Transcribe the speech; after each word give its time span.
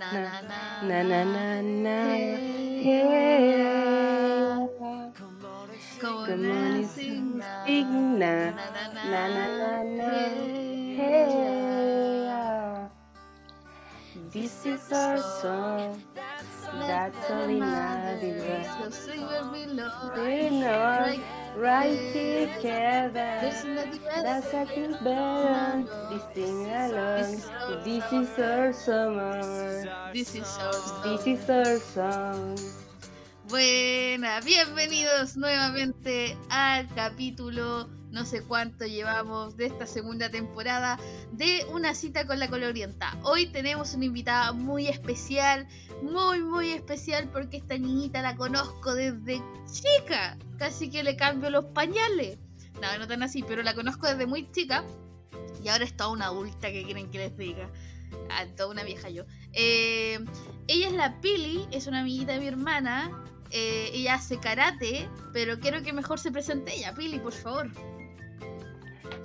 Na 0.00 0.08
na 0.16 0.40
na 0.48 1.04
Na 1.04 1.20
na 1.28 1.60
na. 1.60 2.16
Yeah. 2.80 3.04
Una 6.00 6.40
una 6.40 6.88
signa. 6.88 7.68
signa. 7.68 8.56
Na 8.56 8.64
na 8.72 8.88
na 8.96 9.04
Na 9.04 9.22
na 9.28 9.44
na 9.60 9.84
na. 10.00 10.08
Hey. 10.96 10.96
Hey. 10.96 11.60
This 14.32 14.64
is 14.64 14.88
our 14.88 15.20
song. 15.20 16.00
That's 16.78 17.30
all 17.30 17.48
in 17.48 17.60
So. 18.92 19.20
We 20.16 20.50
know 20.50 21.16
Right 21.56 21.98
together. 22.12 23.10
That's 23.10 23.64
a 24.54 24.66
good 24.72 25.02
better. 25.02 25.84
This 26.10 26.22
sing 26.34 26.70
along. 26.70 27.42
This 27.82 28.12
is 28.12 28.38
our 28.38 28.72
summer. 28.72 30.12
This 30.14 30.34
is 30.36 30.58
our 30.58 30.72
song. 30.72 31.02
This 31.02 31.26
is 31.26 31.50
our 31.50 31.78
song. 31.78 32.56
Buena, 33.48 34.40
bienvenidos 34.42 35.36
nuevamente 35.36 36.36
al 36.50 36.86
capítulo 36.94 37.88
no 38.10 38.24
sé 38.24 38.42
cuánto 38.42 38.86
llevamos 38.86 39.56
de 39.56 39.66
esta 39.66 39.86
segunda 39.86 40.30
temporada 40.30 40.98
de 41.32 41.64
Una 41.72 41.94
cita 41.94 42.26
con 42.26 42.38
la 42.38 42.48
colorienta. 42.48 43.16
Hoy 43.22 43.46
tenemos 43.46 43.94
una 43.94 44.06
invitada 44.06 44.52
muy 44.52 44.88
especial, 44.88 45.66
muy 46.02 46.40
muy 46.40 46.70
especial 46.70 47.28
porque 47.32 47.58
esta 47.58 47.78
niñita 47.78 48.22
la 48.22 48.36
conozco 48.36 48.94
desde 48.94 49.42
chica, 49.70 50.36
casi 50.58 50.90
que 50.90 51.02
le 51.02 51.16
cambio 51.16 51.50
los 51.50 51.66
pañales. 51.66 52.38
No, 52.80 52.98
no 52.98 53.06
tan 53.06 53.22
así, 53.22 53.42
pero 53.42 53.62
la 53.62 53.74
conozco 53.74 54.06
desde 54.06 54.26
muy 54.26 54.50
chica 54.50 54.84
y 55.62 55.68
ahora 55.68 55.84
es 55.84 55.96
toda 55.96 56.10
una 56.10 56.26
adulta 56.26 56.72
que 56.72 56.84
quieren 56.84 57.10
que 57.10 57.18
les 57.18 57.36
diga. 57.36 57.70
Ah, 58.30 58.46
toda 58.56 58.70
una 58.70 58.82
vieja 58.82 59.08
yo. 59.08 59.24
Eh, 59.52 60.18
ella 60.66 60.88
es 60.88 60.92
la 60.92 61.20
Pili, 61.20 61.66
es 61.70 61.86
una 61.86 62.00
amiguita 62.00 62.32
de 62.32 62.40
mi 62.40 62.48
hermana. 62.48 63.24
Eh, 63.50 63.90
ella 63.92 64.14
hace 64.14 64.38
karate, 64.38 65.08
pero 65.32 65.58
quiero 65.58 65.82
que 65.82 65.92
mejor 65.92 66.18
se 66.18 66.30
presente 66.30 66.74
ella. 66.74 66.94
Pili, 66.94 67.18
por 67.18 67.32
favor. 67.32 67.70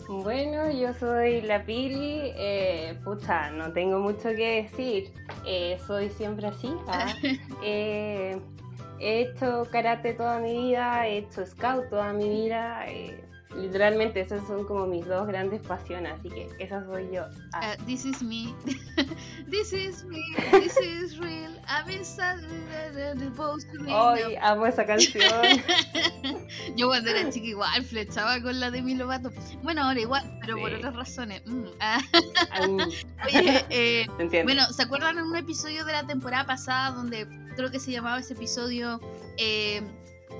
Bueno, 0.07 0.71
yo 0.71 0.93
soy 0.93 1.41
la 1.41 1.65
Pili. 1.65 2.31
Eh, 2.35 2.97
pucha, 3.03 3.49
no 3.51 3.71
tengo 3.73 3.99
mucho 3.99 4.29
que 4.29 4.63
decir. 4.63 5.11
Eh, 5.45 5.77
soy 5.85 6.09
siempre 6.09 6.47
así. 6.47 6.73
ah. 6.87 7.13
Eh, 7.63 8.39
he 8.99 9.21
hecho 9.21 9.63
karate 9.71 10.13
toda 10.13 10.39
mi 10.39 10.53
vida, 10.67 11.07
he 11.07 11.17
hecho 11.19 11.45
scout 11.45 11.89
toda 11.89 12.13
mi 12.13 12.29
vida. 12.29 12.85
eh, 12.87 13.24
literalmente, 13.55 14.21
esas 14.21 14.45
son 14.47 14.65
como 14.65 14.85
mis 14.85 15.05
dos 15.05 15.27
grandes 15.27 15.61
pasiones, 15.61 16.13
así 16.19 16.29
que 16.29 16.49
esa 16.59 16.85
soy 16.85 17.09
yo. 17.11 17.25
Ah. 17.53 17.75
Uh, 17.77 17.85
this 17.85 18.05
is 18.05 18.21
me. 18.21 18.53
this 19.49 19.73
is 19.73 20.03
me. 20.05 20.21
This 20.51 20.77
is 20.77 21.17
real. 21.17 21.51
I'm 21.67 21.89
inside 21.89 22.39
the, 22.93 23.31
post 23.35 23.67
Ay, 23.87 24.35
amo 24.41 24.65
esa 24.65 24.85
canción. 24.85 25.23
Yo 26.75 26.87
cuando 26.87 27.09
era 27.09 27.29
chica 27.29 27.47
igual 27.47 27.83
flechaba 27.83 28.41
con 28.41 28.59
la 28.59 28.71
de 28.71 28.81
mi 28.81 28.95
Lovato. 28.95 29.31
Bueno, 29.63 29.83
ahora 29.83 29.99
igual, 29.99 30.39
pero 30.41 30.57
por 30.57 30.73
otras 30.73 30.95
razones. 30.95 31.41
Mm, 31.45 31.65
ah. 31.79 31.99
Oye, 33.25 33.65
eh. 33.69 34.07
Bueno, 34.43 34.63
¿se 34.71 34.83
acuerdan 34.83 35.17
en 35.17 35.25
un 35.25 35.35
episodio 35.35 35.85
de 35.85 35.93
la 35.93 36.05
temporada 36.05 36.45
pasada 36.45 36.91
donde 36.91 37.27
creo 37.55 37.71
que 37.71 37.79
se 37.79 37.91
llamaba 37.91 38.19
ese 38.19 38.33
episodio 38.33 38.99
eh, 39.37 39.81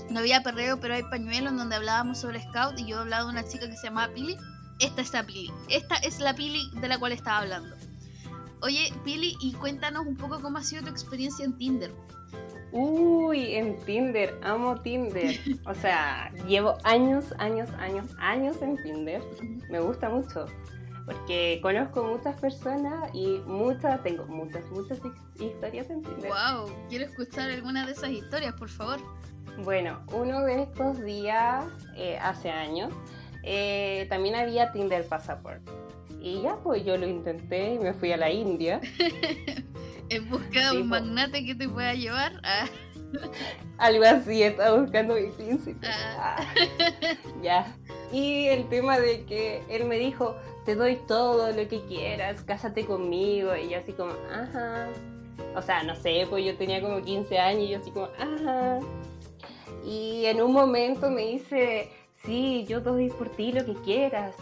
No 0.09 0.19
había 0.19 0.41
perreo, 0.43 0.79
pero 0.79 0.93
hay 0.93 1.03
pañuelo, 1.03 1.49
en 1.49 1.57
donde 1.57 1.75
hablábamos 1.75 2.19
sobre 2.19 2.41
Scout 2.41 2.77
y 2.79 2.85
yo 2.85 2.99
hablaba 2.99 3.23
de 3.25 3.29
una 3.31 3.43
chica 3.47 3.69
que 3.69 3.75
se 3.75 3.87
llamaba 3.87 4.13
Pili? 4.13 4.37
Esta 4.79 5.01
es 5.01 5.13
la 5.13 5.23
Pili. 5.25 5.51
Esta 5.69 5.95
es 5.97 6.19
la 6.19 6.33
Pili 6.33 6.69
de 6.79 6.87
la 6.87 6.97
cual 6.99 7.11
estaba 7.11 7.39
hablando. 7.39 7.75
Oye, 8.61 8.91
Pili, 9.03 9.35
y 9.41 9.53
cuéntanos 9.53 10.05
un 10.05 10.15
poco 10.15 10.41
cómo 10.41 10.57
ha 10.57 10.63
sido 10.63 10.83
tu 10.83 10.89
experiencia 10.89 11.45
en 11.45 11.57
Tinder. 11.57 11.91
Uy, 12.71 13.55
en 13.55 13.79
Tinder, 13.85 14.37
amo 14.43 14.79
Tinder. 14.81 15.39
O 15.65 15.73
sea, 15.73 16.31
llevo 16.47 16.77
años, 16.83 17.25
años, 17.37 17.69
años, 17.79 18.05
años 18.19 18.57
en 18.61 18.81
Tinder. 18.83 19.21
Me 19.69 19.79
gusta 19.79 20.09
mucho. 20.09 20.45
Porque 21.05 21.59
conozco 21.61 22.03
muchas 22.03 22.39
personas 22.39 23.09
y 23.13 23.37
muchas, 23.45 24.01
tengo 24.03 24.25
muchas, 24.25 24.65
muchas 24.71 24.97
his- 24.99 25.41
historias 25.53 25.89
en 25.89 26.01
Tinder. 26.01 26.31
Wow, 26.31 26.69
quiero 26.89 27.05
escuchar 27.05 27.51
alguna 27.51 27.85
de 27.85 27.91
esas 27.91 28.09
historias, 28.09 28.53
por 28.55 28.69
favor. 28.69 28.99
Bueno, 29.63 30.01
uno 30.11 30.43
de 30.43 30.63
estos 30.63 31.03
días, 31.03 31.65
eh, 31.95 32.17
hace 32.21 32.49
años, 32.49 32.93
eh, 33.43 34.05
también 34.09 34.35
había 34.35 34.71
Tinder 34.71 35.07
Passport. 35.07 35.61
Y 36.19 36.41
ya, 36.41 36.57
pues 36.57 36.83
yo 36.83 36.97
lo 36.97 37.07
intenté 37.07 37.75
y 37.75 37.79
me 37.79 37.93
fui 37.93 38.11
a 38.11 38.17
la 38.17 38.31
India. 38.31 38.81
En 40.09 40.29
busca 40.29 40.71
de 40.71 40.81
un 40.81 40.89
magnate 40.89 41.43
que 41.45 41.55
te 41.55 41.67
pueda 41.67 41.95
llevar 41.95 42.33
a... 42.43 42.67
Algo 43.77 44.03
así, 44.05 44.43
estaba 44.43 44.79
buscando 44.79 45.15
mi 45.15 45.29
príncipe. 45.31 45.87
Ah. 45.87 46.37
Ah, 46.37 46.45
ya. 47.41 47.75
Y 48.11 48.45
el 48.47 48.69
tema 48.69 48.99
de 48.99 49.25
que 49.25 49.63
él 49.69 49.85
me 49.85 49.97
dijo, 49.97 50.35
te 50.63 50.75
doy 50.75 50.97
todo 51.07 51.51
lo 51.51 51.67
que 51.67 51.81
quieras, 51.87 52.43
cásate 52.43 52.85
conmigo. 52.85 53.55
Y 53.55 53.69
yo 53.69 53.79
así 53.79 53.93
como, 53.93 54.11
ajá. 54.31 54.89
O 55.55 55.61
sea, 55.61 55.83
no 55.83 55.95
sé, 55.95 56.27
pues 56.29 56.45
yo 56.45 56.55
tenía 56.55 56.81
como 56.81 57.01
15 57.01 57.39
años 57.39 57.63
y 57.63 57.69
yo 57.69 57.77
así 57.79 57.91
como, 57.91 58.09
ajá. 58.19 58.79
Y 59.85 60.25
en 60.25 60.41
un 60.41 60.51
momento 60.51 61.09
me 61.09 61.27
dice, 61.27 61.89
sí, 62.25 62.65
yo 62.67 62.81
doy 62.81 63.09
por 63.09 63.29
ti 63.29 63.51
lo 63.51 63.63
que 63.65 63.75
quieras. 63.83 64.35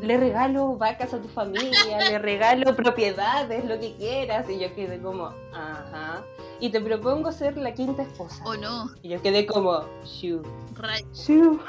Le 0.00 0.16
regalo 0.18 0.76
vacas 0.76 1.14
a 1.14 1.20
tu 1.22 1.28
familia, 1.28 2.00
le 2.00 2.18
regalo 2.18 2.74
propiedades, 2.76 3.64
lo 3.64 3.78
que 3.78 3.94
quieras. 3.96 4.48
Y 4.50 4.58
yo 4.58 4.74
quedé 4.74 5.00
como, 5.00 5.26
ajá. 5.52 6.22
Y 6.60 6.70
te 6.70 6.80
propongo 6.80 7.30
ser 7.32 7.56
la 7.56 7.74
quinta 7.74 8.02
esposa. 8.02 8.42
¿O 8.44 8.56
no? 8.56 8.86
Y 9.02 9.10
yo 9.10 9.22
quedé 9.22 9.46
como, 9.46 9.84
shoo, 10.04 10.42
Ray. 10.74 11.04
shoo. 11.12 11.60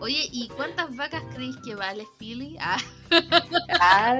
Oye, 0.00 0.28
¿y 0.32 0.48
cuántas 0.48 0.94
vacas 0.96 1.22
creéis 1.34 1.56
que 1.58 1.74
vale 1.74 2.06
Pili? 2.18 2.56
Ah, 2.60 2.78
Ah, 3.80 4.18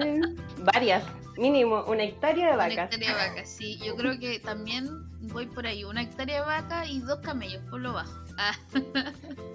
varias, 0.72 1.02
mínimo 1.36 1.84
una 1.86 2.04
hectárea 2.04 2.48
de 2.48 2.54
una 2.54 2.69
vacas. 2.69 2.92
hectárea 2.92 3.08
de 3.16 3.28
vacas, 3.31 3.48
sí. 3.48 3.78
Yo 3.78 3.96
creo 3.96 4.19
que 4.19 4.38
también 4.41 4.88
voy 5.32 5.46
por 5.46 5.66
ahí. 5.66 5.84
Una 5.84 6.02
hectárea 6.02 6.41
de 6.41 6.46
vaca 6.46 6.86
y 6.86 7.00
dos 7.00 7.19
camellos 7.20 7.62
por 7.70 7.81
lo 7.81 7.92
bajo. 7.94 8.12
Ah, 8.38 8.54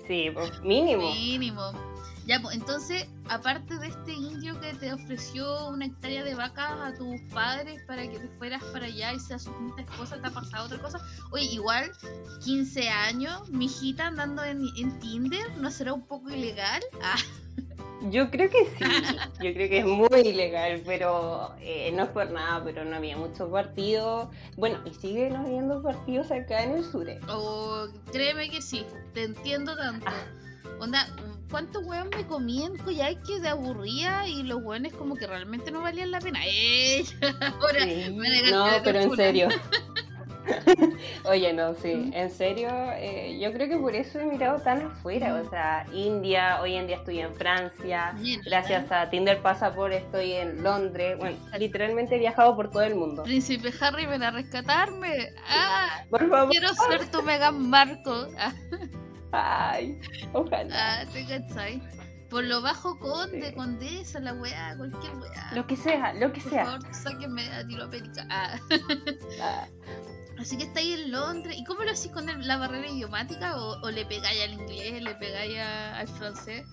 Sí, 0.07 0.29
pues, 0.33 0.59
mínimo. 0.61 1.11
mínimo. 1.11 1.71
Ya, 2.29 2.40
pues 2.44 2.56
entonces, 2.56 3.07
aparte 3.28 3.75
de 3.79 3.88
este 3.88 4.13
indio 4.13 4.59
que 4.62 4.72
te 4.75 4.94
ofreció 4.94 5.67
una 5.69 5.88
hectárea 5.88 6.23
de 6.23 6.35
vacas 6.35 6.73
a 6.79 6.94
tus 6.95 7.19
padres 7.34 7.81
para 7.88 8.03
que 8.03 8.19
te 8.19 8.28
fueras 8.38 8.63
para 8.66 8.85
allá 8.85 9.13
y 9.13 9.19
seas 9.19 9.45
su 9.45 9.57
quinta 9.57 9.81
esposa, 9.81 10.22
¿te 10.22 10.28
ha 10.28 10.29
pasado 10.29 10.68
otra 10.68 10.78
cosa? 10.78 11.00
Oye, 11.31 11.45
igual, 11.45 11.91
15 12.45 12.88
años, 12.88 13.50
mi 13.50 13.66
hijita 13.66 14.06
andando 14.06 14.44
en, 14.44 14.62
en 14.78 15.00
Tinder, 15.00 15.57
¿no 15.57 15.72
será 15.72 15.91
un 15.94 16.06
poco 16.06 16.29
ilegal? 16.29 16.84
Ah, 17.01 17.16
Yo 18.12 18.29
creo 18.29 18.50
que 18.50 18.66
sí, 18.78 18.85
yo 19.44 19.53
creo 19.53 19.68
que 19.68 19.79
es 19.79 19.85
muy 19.85 20.19
ilegal, 20.23 20.81
pero 20.85 21.53
eh, 21.59 21.91
no 21.95 22.03
es 22.03 22.09
por 22.09 22.29
nada, 22.31 22.63
pero 22.63 22.85
no 22.85 22.95
había 22.95 23.18
muchos 23.18 23.50
partidos. 23.50 24.29
Bueno, 24.56 24.79
y 24.85 24.94
siguen 24.94 25.35
habiendo 25.35 25.81
partidos 25.81 26.31
acá 26.31 26.63
en 26.63 26.78
el 26.78 26.85
sur. 26.85 27.09
eh. 27.09 27.19
o 27.28 27.88
créeme 28.12 28.50
que 28.51 28.62
sí, 28.62 28.85
te 29.16 29.23
entiendo 29.23 29.75
tanto. 29.75 30.06
Ah. 30.07 30.13
Onda, 30.79 31.07
¿cuántos 31.49 31.85
hueón 31.85 32.09
me 32.15 32.25
comí 32.25 32.63
en 32.63 32.77
Coyhaique 32.77 33.39
de 33.39 33.49
aburría 33.49 34.27
y 34.27 34.43
los 34.43 34.61
hueones 34.63 34.93
como 34.93 35.15
que 35.15 35.27
realmente 35.27 35.71
no 35.71 35.81
valían 35.81 36.11
la 36.11 36.19
pena? 36.19 36.39
¡Eh! 36.45 37.03
Ahora, 37.61 37.83
Sí. 37.83 38.15
me 38.15 38.51
No, 38.51 38.67
pero 38.83 38.99
en 38.99 39.15
serio. 39.15 39.49
Oye, 41.25 41.53
no, 41.53 41.73
sí, 41.75 42.11
en 42.13 42.29
serio, 42.31 42.69
eh, 42.95 43.38
yo 43.41 43.51
creo 43.53 43.67
que 43.69 43.77
por 43.77 43.95
eso 43.95 44.19
he 44.19 44.25
mirado 44.25 44.59
tan 44.59 44.81
afuera, 44.81 45.35
o 45.35 45.49
sea, 45.49 45.85
India, 45.93 46.59
hoy 46.61 46.75
en 46.75 46.88
día 46.88 46.97
estoy 46.97 47.19
en 47.19 47.33
Francia, 47.35 48.13
Bien, 48.17 48.41
gracias 48.43 48.91
a 48.91 49.09
Tinder 49.09 49.41
Passport 49.41 49.93
estoy 49.93 50.33
en 50.33 50.63
Londres, 50.63 51.17
bueno, 51.17 51.38
literalmente 51.57 52.15
he 52.15 52.19
viajado 52.19 52.55
por 52.55 52.71
todo 52.71 52.83
el 52.83 52.95
mundo. 52.95 53.23
Príncipe 53.23 53.71
Harry, 53.79 54.05
ven 54.05 54.23
a 54.23 54.31
rescatarme. 54.31 55.29
¡Ah! 55.47 56.03
Por 56.09 56.27
favor, 56.29 56.50
Quiero 56.50 56.69
ser 56.74 57.09
tu 57.12 57.21
Meghan 57.21 57.69
Marco. 57.69 58.27
Ah, 58.38 58.53
ay, 59.31 59.99
ojalá. 60.33 61.01
ah, 61.01 61.05
¿te 61.11 61.25
cachai? 61.25 61.81
Por 62.29 62.43
lo 62.43 62.61
bajo, 62.61 62.97
conde, 62.99 63.49
Sí. 63.49 63.55
condesa, 63.55 64.19
la 64.19 64.33
weá, 64.33 64.75
cualquier 64.77 65.15
weá. 65.17 65.51
Lo 65.55 65.65
que 65.65 65.75
sea, 65.75 66.13
lo 66.13 66.31
que 66.31 66.41
Por 66.41 66.51
sea. 66.51 66.65
favor, 66.65 66.93
sáquenme 66.93 67.41
a 67.49 67.61
Latinoamérica. 67.63 68.27
Ah. 68.29 68.59
Ah, 69.41 69.65
Así 70.39 70.57
que 70.57 70.63
está 70.63 70.79
ahí 70.79 70.93
en 70.93 71.11
Londres. 71.11 71.57
¿Y 71.57 71.63
cómo 71.65 71.83
lo 71.83 71.91
hacís 71.91 72.11
con 72.13 72.29
el- 72.29 72.47
la 72.47 72.55
barrera 72.57 72.87
idiomática? 72.87 73.57
¿O, 73.57 73.81
o 73.81 73.91
le 73.91 74.05
pegáis 74.05 74.41
al 74.43 74.53
inglés, 74.53 75.01
le 75.03 75.13
pegáis 75.15 75.57
al 75.59 76.07
francés? 76.07 76.63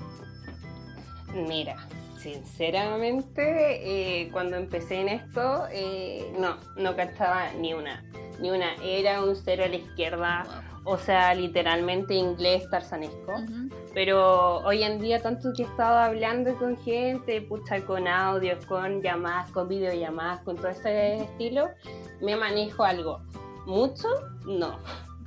Mira, 1.34 1.76
sinceramente, 2.18 4.22
eh, 4.22 4.30
cuando 4.30 4.56
empecé 4.56 5.00
en 5.00 5.08
esto, 5.08 5.66
eh, 5.72 6.32
no, 6.38 6.56
no 6.76 6.94
cachaba 6.96 7.52
ni 7.54 7.74
una. 7.74 8.04
Ni 8.40 8.50
una. 8.50 8.74
Era 8.84 9.22
un 9.22 9.34
cero 9.34 9.64
a 9.64 9.68
la 9.68 9.76
izquierda. 9.76 10.44
Wow. 10.44 10.75
O 10.86 10.96
sea, 10.96 11.34
literalmente 11.34 12.14
inglés 12.14 12.68
tarzanesco. 12.70 13.34
Pero 13.92 14.58
hoy 14.58 14.84
en 14.84 15.00
día, 15.00 15.20
tanto 15.20 15.52
que 15.52 15.64
he 15.64 15.66
estado 15.66 15.98
hablando 15.98 16.56
con 16.56 16.76
gente, 16.78 17.42
pucha, 17.42 17.84
con 17.84 18.06
audios, 18.06 18.64
con 18.66 19.02
llamadas, 19.02 19.50
con 19.50 19.68
videollamadas, 19.68 20.40
con 20.42 20.56
todo 20.56 20.68
ese 20.68 21.16
estilo, 21.16 21.68
me 22.22 22.36
manejo 22.36 22.84
algo. 22.84 23.20
¿Mucho? 23.66 24.08
No. 24.46 24.78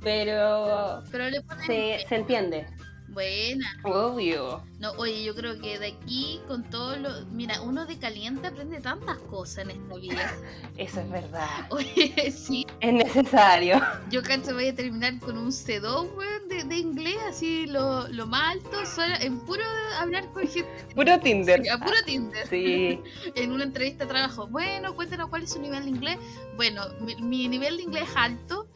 Pero 0.02 1.02
Pero 1.12 1.28
le 1.28 1.42
se, 1.66 2.06
se 2.08 2.16
entiende. 2.16 2.66
Buena. 3.12 3.66
Obvio. 3.84 4.62
No, 4.78 4.92
oye, 4.92 5.22
yo 5.24 5.34
creo 5.34 5.60
que 5.60 5.78
de 5.78 5.88
aquí 5.88 6.40
con 6.46 6.68
todo 6.70 6.96
lo. 6.96 7.26
Mira, 7.26 7.60
uno 7.62 7.86
de 7.86 7.98
caliente 7.98 8.46
aprende 8.46 8.80
tantas 8.80 9.18
cosas 9.18 9.64
en 9.64 9.70
esta 9.72 9.96
vida. 9.96 10.32
Eso 10.76 11.00
es 11.00 11.10
verdad. 11.10 11.48
Oye, 11.70 12.30
sí, 12.32 12.64
Es 12.80 12.92
necesario. 12.94 13.80
yo 14.10 14.22
cacho 14.22 14.54
voy 14.54 14.68
a 14.68 14.74
terminar 14.74 15.18
con 15.20 15.36
un 15.36 15.48
C2, 15.52 16.14
weón, 16.16 16.48
de, 16.48 16.64
de 16.64 16.76
inglés, 16.78 17.16
así 17.28 17.66
lo, 17.66 18.08
lo 18.08 18.26
más 18.26 18.52
alto, 18.52 18.86
solo 18.86 19.14
en 19.20 19.38
puro 19.40 19.62
hablar 19.98 20.30
con 20.32 20.46
gente. 20.48 20.70
Puro 20.94 21.20
Tinder. 21.20 21.62
A 21.70 21.78
puro 21.78 21.96
Tinder. 22.06 22.46
Sí. 22.48 23.00
En 23.34 23.52
una 23.52 23.64
entrevista 23.64 24.04
de 24.04 24.10
trabajo. 24.10 24.46
Bueno, 24.48 24.94
cuéntanos 24.94 25.28
cuál 25.28 25.42
es 25.42 25.52
su 25.52 25.60
nivel 25.60 25.84
de 25.84 25.90
inglés. 25.90 26.18
Bueno, 26.56 26.82
mi, 27.00 27.16
mi 27.16 27.48
nivel 27.48 27.76
de 27.76 27.82
inglés 27.82 28.08
es 28.08 28.16
alto. 28.16 28.69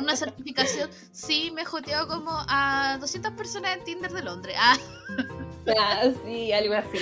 Una 0.00 0.16
certificación, 0.16 0.90
sí, 1.12 1.50
me 1.54 1.62
he 1.62 1.64
joteado 1.64 2.08
como 2.08 2.30
a 2.48 2.96
200 3.00 3.32
personas 3.32 3.76
en 3.76 3.84
Tinder 3.84 4.12
de 4.12 4.22
Londres. 4.22 4.56
Ah, 4.58 4.76
Ah, 5.78 6.02
sí, 6.24 6.52
algo 6.52 6.74
así. 6.74 6.98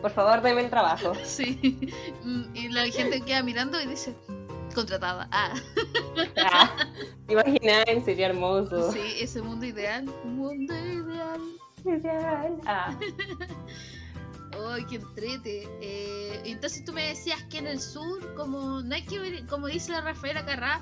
Por 0.00 0.10
favor, 0.10 0.40
deme 0.40 0.62
el 0.62 0.70
trabajo. 0.70 1.12
sí. 1.22 1.78
Mm, 2.24 2.56
Y 2.56 2.68
la 2.68 2.84
gente 2.86 3.20
queda 3.20 3.42
mirando 3.42 3.78
y 3.80 3.86
dice, 3.86 4.14
contratada. 4.74 5.28
Ah, 5.30 5.54
Ah. 6.38 6.88
Sería 8.04 8.26
hermoso. 8.28 8.90
sí, 8.92 9.00
ese 9.18 9.42
mundo 9.42 9.66
ideal. 9.66 10.08
Un 10.24 10.36
mundo 10.36 10.74
ideal. 10.74 11.40
Ideal. 11.84 12.56
Ah, 12.66 12.96
Ay, 14.68 14.84
qué 14.86 14.96
entrete. 14.96 15.68
Eh, 15.80 16.40
entonces 16.44 16.84
tú 16.84 16.92
me 16.92 17.02
decías 17.06 17.42
que 17.44 17.58
en 17.58 17.66
el 17.66 17.80
sur, 17.80 18.34
como 18.34 18.82
no 18.82 18.94
hay 18.94 19.02
que 19.04 19.18
venir, 19.18 19.46
como 19.46 19.66
dice 19.68 19.92
la 19.92 20.00
Rafaela 20.00 20.44
Carrá, 20.44 20.80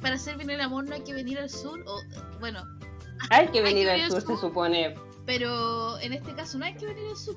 para 0.00 0.14
hacer 0.14 0.36
bien 0.36 0.50
el 0.50 0.60
amor 0.60 0.88
no 0.88 0.94
hay 0.94 1.02
que 1.02 1.12
venir 1.14 1.38
al 1.38 1.50
sur. 1.50 1.82
O, 1.86 2.00
bueno, 2.40 2.62
hay 3.30 3.48
que 3.48 3.60
venir 3.62 3.84
que 3.86 3.90
al 3.92 3.96
venir 3.96 4.08
sur, 4.10 4.16
al 4.20 4.22
sur. 4.26 4.34
se 4.36 4.40
supone. 4.40 4.94
pero 5.26 5.98
en 6.00 6.12
este 6.14 6.32
caso 6.34 6.58
no 6.58 6.64
hay 6.64 6.74
que 6.74 6.86
venir 6.86 7.06
al 7.10 7.16
sur. 7.16 7.36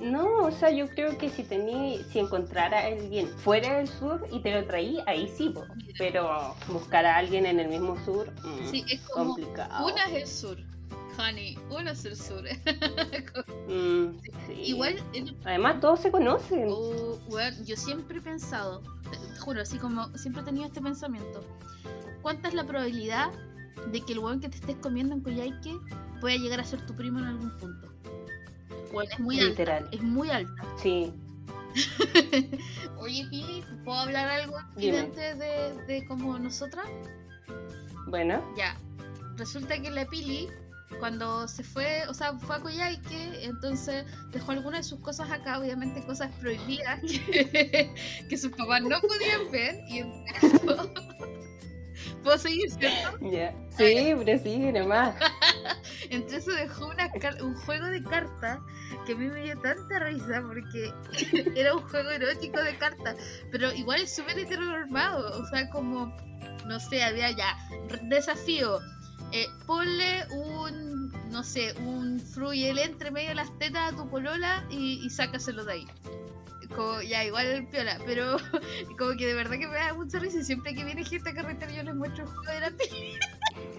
No, 0.00 0.44
o 0.44 0.50
sea, 0.50 0.70
yo 0.70 0.88
creo 0.88 1.18
que 1.18 1.28
si 1.28 1.42
tení, 1.44 2.00
si 2.10 2.20
encontrara 2.20 2.78
a 2.80 2.86
alguien 2.86 3.28
fuera 3.28 3.76
del 3.76 3.86
sur 3.88 4.26
y 4.32 4.40
te 4.40 4.50
lo 4.58 4.66
traí, 4.66 4.98
ahí 5.06 5.30
sí, 5.36 5.50
po. 5.50 5.62
pero 5.98 6.54
buscar 6.68 7.04
a 7.04 7.16
alguien 7.16 7.44
en 7.44 7.60
el 7.60 7.68
mismo 7.68 8.02
sur, 8.06 8.30
mm, 8.42 8.66
Sí, 8.70 8.82
es 8.88 9.00
como 9.08 9.34
complicado. 9.34 9.84
una 9.86 10.04
es 10.06 10.12
el 10.22 10.26
sur. 10.26 10.56
Honey, 11.18 11.58
uno 11.70 11.90
es 11.90 12.04
el 12.04 12.16
sur. 12.16 12.42
Mm, 13.68 14.18
sí. 14.46 14.52
Igual, 14.52 14.96
Además, 15.44 15.80
todos 15.80 16.00
se 16.00 16.10
conocen. 16.10 16.68
oh, 16.70 17.18
yo 17.64 17.76
siempre 17.76 18.18
he 18.18 18.20
pensado, 18.20 18.82
te, 19.10 19.38
juro, 19.40 19.62
así 19.62 19.78
como 19.78 20.08
siempre 20.18 20.42
he 20.42 20.44
tenido 20.44 20.66
este 20.66 20.80
pensamiento. 20.80 21.44
¿Cuánta 22.22 22.48
es 22.48 22.54
la 22.54 22.64
probabilidad 22.64 23.30
de 23.92 24.00
que 24.00 24.12
el 24.12 24.18
weón 24.18 24.40
que 24.40 24.48
te 24.48 24.56
estés 24.56 24.76
comiendo 24.76 25.14
en 25.14 25.20
Coyhaique 25.20 25.78
pueda 26.20 26.36
llegar 26.36 26.60
a 26.60 26.64
ser 26.64 26.84
tu 26.86 26.94
primo 26.94 27.18
en 27.20 27.26
algún 27.26 27.56
punto? 27.58 27.88
Bueno, 28.92 29.10
es 29.12 29.20
muy 29.20 29.36
alta. 29.38 29.50
Literal. 29.50 29.88
Es 29.92 30.02
muy 30.02 30.30
alta. 30.30 30.64
Sí. 30.82 31.12
Oye, 32.98 33.26
Pili, 33.30 33.64
¿puedo 33.84 33.98
hablar 34.00 34.28
algo 34.28 34.56
evidente 34.76 35.34
de, 35.36 35.74
de 35.86 36.04
como 36.06 36.38
nosotras? 36.38 36.86
Bueno, 38.08 38.42
Ya, 38.56 38.76
resulta 39.36 39.80
que 39.80 39.90
la 39.90 40.04
Pili, 40.06 40.48
cuando 40.98 41.46
se 41.48 41.62
fue, 41.62 42.02
o 42.08 42.14
sea, 42.14 42.38
fue 42.38 42.56
a 42.56 42.60
Coyhaique, 42.60 43.44
entonces 43.44 44.04
dejó 44.30 44.52
algunas 44.52 44.80
de 44.80 44.84
sus 44.90 45.00
cosas 45.00 45.30
acá, 45.30 45.58
obviamente 45.58 46.02
cosas 46.04 46.30
prohibidas 46.40 47.00
que, 47.02 47.94
que 48.28 48.36
sus 48.36 48.50
papás 48.52 48.82
no 48.82 49.00
podían 49.00 49.50
ver, 49.50 49.76
y 49.88 50.00
eso- 50.00 50.92
¿Puedo 52.22 52.36
seguir, 52.38 52.70
cierto? 52.70 53.18
ya. 53.30 53.54
Sí, 53.76 54.12
pero 54.24 54.38
sí, 54.42 54.58
nomás. 54.72 55.14
Entre 56.10 56.36
eso 56.36 56.52
dejó 56.52 56.88
una 56.88 57.10
un 57.42 57.54
juego 57.54 57.86
de 57.86 58.02
cartas 58.02 58.58
que 59.06 59.12
a 59.12 59.16
mí 59.16 59.26
me 59.28 59.42
dio 59.42 59.58
tanta 59.60 59.98
risa 60.00 60.42
porque 60.46 60.92
era 61.54 61.74
un 61.74 61.82
juego 61.88 62.10
erótico 62.10 62.60
de 62.60 62.76
cartas, 62.76 63.16
pero 63.50 63.72
igual 63.72 64.02
es 64.02 64.14
súper 64.14 64.38
heteronormado, 64.38 65.40
o 65.40 65.46
sea, 65.46 65.68
como, 65.70 66.14
no 66.66 66.78
sé, 66.80 67.02
había 67.02 67.30
ya 67.30 67.56
desafío, 68.02 68.80
eh, 69.32 69.46
ponle 69.66 70.26
un, 70.30 71.12
no 71.30 71.42
sé, 71.42 71.74
un 71.84 72.20
fruyel 72.20 72.78
entre 72.78 73.10
medio 73.10 73.30
de 73.30 73.34
las 73.36 73.56
tetas 73.58 73.92
a 73.92 73.96
tu 73.96 74.08
polola 74.08 74.64
y, 74.70 75.00
y 75.04 75.10
sácaselo 75.10 75.64
de 75.64 75.72
ahí. 75.72 75.86
Como, 76.74 77.02
ya, 77.02 77.24
igual 77.24 77.46
el 77.46 77.66
piola, 77.66 77.98
pero 78.06 78.36
como 78.98 79.16
que 79.16 79.26
de 79.26 79.34
verdad 79.34 79.58
que 79.58 79.66
me 79.66 79.74
da 79.74 79.92
mucha 79.94 80.20
risa 80.20 80.38
y 80.38 80.44
siempre 80.44 80.74
que 80.74 80.84
viene 80.84 81.04
gente 81.04 81.30
a 81.30 81.34
carretera 81.34 81.72
yo 81.72 81.82
les 81.82 81.94
muestro 81.94 82.24
el 82.24 82.30
juego 82.30 82.52
de 82.52 82.60
la 82.60 82.72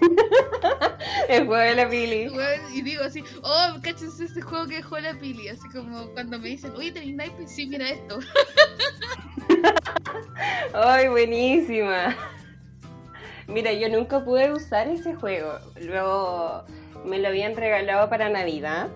El 1.29 1.45
juego 1.45 1.63
de 1.63 1.75
la 1.75 1.89
Pili. 1.89 2.31
Y 2.73 2.81
digo 2.81 3.03
así, 3.03 3.23
oh, 3.41 3.77
cáchense 3.81 4.25
este 4.25 4.41
juego 4.41 4.67
que 4.67 4.75
dejó 4.75 4.99
la 4.99 5.13
pili. 5.13 5.47
Así 5.49 5.67
como 5.69 6.07
cuando 6.13 6.39
me 6.39 6.49
dicen, 6.49 6.71
oye, 6.75 6.91
¿tenéis 6.91 7.15
naipe? 7.15 7.47
Sí, 7.47 7.65
mira 7.67 7.89
esto. 7.89 8.19
¡Ay, 10.73 11.07
buenísima! 11.07 12.15
Mira, 13.51 13.73
yo 13.73 13.89
nunca 13.89 14.23
pude 14.23 14.51
usar 14.51 14.87
ese 14.87 15.13
juego. 15.13 15.51
Luego 15.81 16.63
me 17.05 17.19
lo 17.19 17.27
habían 17.27 17.55
regalado 17.55 18.09
para 18.09 18.29
Navidad. 18.29 18.87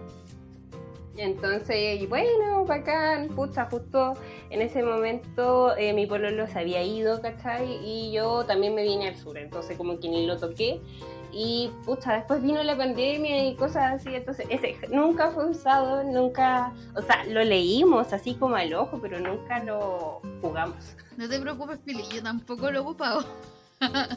Entonces, 1.18 2.08
bueno, 2.10 2.66
bacán, 2.66 3.30
pucha, 3.30 3.66
justo 3.70 4.14
en 4.50 4.62
ese 4.62 4.84
momento 4.84 5.76
eh, 5.78 5.94
mi 5.94 6.06
pololo 6.06 6.48
se 6.48 6.60
había 6.60 6.84
ido, 6.84 7.22
¿cachai? 7.22 7.80
Y 7.86 8.12
yo 8.12 8.46
también 8.46 8.76
me 8.76 8.84
vine 8.84 9.10
al 9.10 9.16
sur, 9.18 9.38
entonces 9.38 9.78
como 9.78 10.00
que 10.00 10.10
ni 10.10 10.26
lo 10.26 10.38
toqué. 10.38 10.82
Y 11.32 11.70
pucha, 11.86 12.14
después 12.14 12.42
vino 12.42 12.64
la 12.64 12.78
pandemia 12.78 13.46
y 13.46 13.56
cosas 13.56 13.94
así, 13.94 14.16
entonces 14.16 14.46
ese 14.50 14.78
nunca 14.90 15.32
fue 15.32 15.50
usado, 15.50 16.04
nunca, 16.04 16.74
o 16.96 17.02
sea, 17.02 17.26
lo 17.26 17.44
leímos 17.44 18.14
así 18.14 18.36
como 18.36 18.56
al 18.56 18.74
ojo, 18.74 19.00
pero 19.02 19.20
nunca 19.20 19.64
lo 19.64 20.22
jugamos. 20.42 20.96
No 21.18 21.28
te 21.28 21.40
preocupes, 21.40 21.80
Pili, 21.80 22.04
yo 22.14 22.24
tampoco 22.24 22.72
lo 22.72 22.78
he 22.78 22.82
ocupado. 22.82 23.26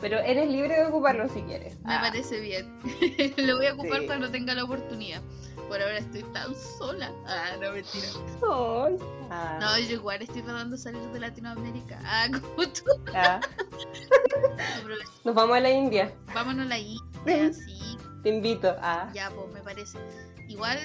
Pero 0.00 0.18
eres 0.18 0.48
libre 0.50 0.76
de 0.76 0.86
ocuparlo 0.86 1.28
si 1.28 1.40
quieres. 1.42 1.78
Me 1.82 1.94
Ah, 1.94 2.00
parece 2.02 2.38
bien. 2.40 2.78
lo 3.38 3.56
voy 3.56 3.66
a 3.66 3.74
ocupar 3.74 4.00
Sí. 4.00 4.06
cuando 4.06 4.30
tenga 4.30 4.54
la 4.54 4.64
oportunidad. 4.64 5.22
Por 5.68 5.80
ahora 5.80 5.96
estoy 5.98 6.22
tan 6.24 6.54
sola. 6.78 7.10
Ah, 7.26 7.52
no, 7.60 7.72
mentira. 7.72 8.06
ay, 8.42 8.98
ah, 9.30 9.58
No, 9.60 9.78
yo 9.78 9.94
igual 9.94 10.20
estoy 10.20 10.42
tratando 10.42 10.76
de 10.76 10.82
salir 10.82 11.00
de 11.08 11.20
Latinoamérica. 11.20 11.98
Ah, 12.04 12.26
como 12.32 12.68
tú. 12.68 12.82
ah. 13.14 13.40
Nos 15.24 15.34
vamos 15.34 15.56
a 15.56 15.60
la 15.60 15.70
India. 15.70 16.12
vámonos 16.34 16.66
a 16.66 16.68
la 16.68 16.78
India, 16.78 17.46
así. 17.48 17.96
Te 18.22 18.28
invito. 18.28 18.76
Ah, 18.80 19.08
Ya, 19.14 19.30
pues 19.30 19.50
me 19.54 19.60
parece. 19.62 19.98
Igual, 20.48 20.78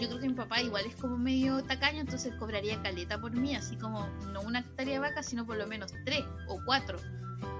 yo 0.00 0.08
creo 0.08 0.20
que 0.20 0.28
mi 0.28 0.34
papá 0.34 0.60
igual 0.60 0.86
es 0.86 0.96
como 0.96 1.16
medio 1.16 1.62
tacaño, 1.64 2.00
entonces 2.00 2.34
cobraría 2.38 2.80
caleta 2.82 3.20
por 3.20 3.32
mí, 3.32 3.54
así 3.54 3.76
como 3.76 4.06
no 4.32 4.40
una 4.42 4.60
hectárea 4.60 4.94
de 4.94 5.00
vaca, 5.00 5.22
sino 5.22 5.46
por 5.46 5.56
lo 5.56 5.66
menos 5.66 5.92
tres 6.04 6.24
o 6.48 6.60
cuatro. 6.64 6.98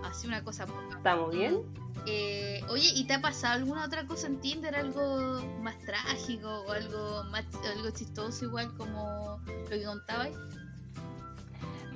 Así 0.05 0.27
una 0.27 0.43
cosa 0.43 0.67
poca. 0.67 0.97
¿estamos 0.97 1.35
bien? 1.35 1.63
Eh, 2.07 2.61
oye, 2.69 2.91
¿y 2.95 3.07
te 3.07 3.15
ha 3.15 3.21
pasado 3.21 3.55
alguna 3.55 3.85
otra 3.85 4.07
cosa 4.07 4.27
en 4.27 4.41
Tinder? 4.41 4.75
¿Algo 4.75 5.43
más 5.61 5.79
trágico 5.81 6.65
o 6.67 6.71
algo 6.71 7.25
más 7.31 7.45
algo 7.75 7.91
chistoso 7.91 8.45
igual 8.45 8.75
como 8.77 9.41
lo 9.47 9.69
que 9.71 9.85
contabas? 9.85 10.31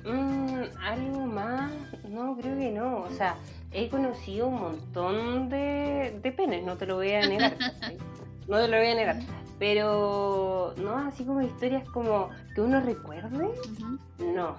Mm, 0.05 0.63
algo 0.81 1.25
más, 1.25 1.71
no, 2.07 2.35
creo 2.37 2.57
que 2.57 2.71
no. 2.71 3.03
O 3.03 3.11
sea, 3.11 3.37
he 3.71 3.89
conocido 3.89 4.47
un 4.47 4.59
montón 4.59 5.49
de, 5.49 6.19
de 6.21 6.31
penes, 6.31 6.63
no 6.63 6.77
te 6.77 6.85
lo 6.85 6.95
voy 6.95 7.11
a 7.11 7.27
negar. 7.27 7.57
no 8.47 8.57
te 8.57 8.67
lo 8.67 8.77
voy 8.77 8.87
a 8.87 8.95
negar. 8.95 9.17
Pero, 9.59 10.73
no, 10.77 10.95
así 10.97 11.25
como 11.25 11.41
historias 11.41 11.87
como 11.89 12.29
que 12.55 12.61
uno 12.61 12.79
recuerde, 12.79 13.49
no, 14.19 14.55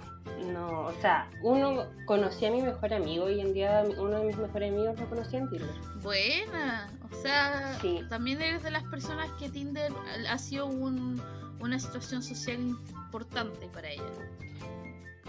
no. 0.52 0.80
O 0.86 0.92
sea, 1.00 1.26
uno 1.42 1.84
conocía 2.04 2.48
a 2.48 2.52
mi 2.52 2.60
mejor 2.62 2.92
amigo 2.92 3.30
y 3.30 3.40
en 3.40 3.54
día 3.54 3.82
uno 3.98 4.18
de 4.18 4.26
mis 4.26 4.36
mejores 4.36 4.70
amigos 4.70 5.00
lo 5.00 5.06
conocía 5.08 5.38
en 5.38 5.48
Tinder. 5.48 5.70
Buena, 6.02 6.90
o 7.10 7.14
sea, 7.22 7.78
Sí. 7.80 8.02
también 8.10 8.42
eres 8.42 8.62
de 8.62 8.70
las 8.70 8.84
personas 8.84 9.30
que 9.38 9.48
Tinder 9.48 9.90
ha 10.28 10.38
sido 10.38 10.66
un- 10.66 11.20
una 11.60 11.78
situación 11.78 12.22
social 12.22 12.58
importante 12.60 13.68
para 13.72 13.88
ella. 13.90 14.02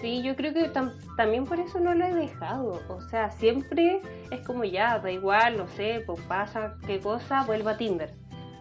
Sí, 0.01 0.23
yo 0.23 0.35
creo 0.35 0.53
que 0.53 0.71
tam- 0.73 0.93
también 1.15 1.45
por 1.45 1.59
eso 1.59 1.79
no 1.79 1.93
lo 1.93 2.05
he 2.05 2.13
dejado. 2.13 2.81
O 2.89 3.01
sea, 3.09 3.29
siempre 3.31 4.01
es 4.31 4.41
como 4.47 4.63
ya, 4.63 4.97
da 4.99 5.11
igual, 5.11 5.57
no 5.57 5.67
sé, 5.69 6.03
pues 6.05 6.19
pasa 6.27 6.75
qué 6.87 6.99
cosa, 6.99 7.43
vuelvo 7.45 7.69
a 7.69 7.77
Tinder. 7.77 8.13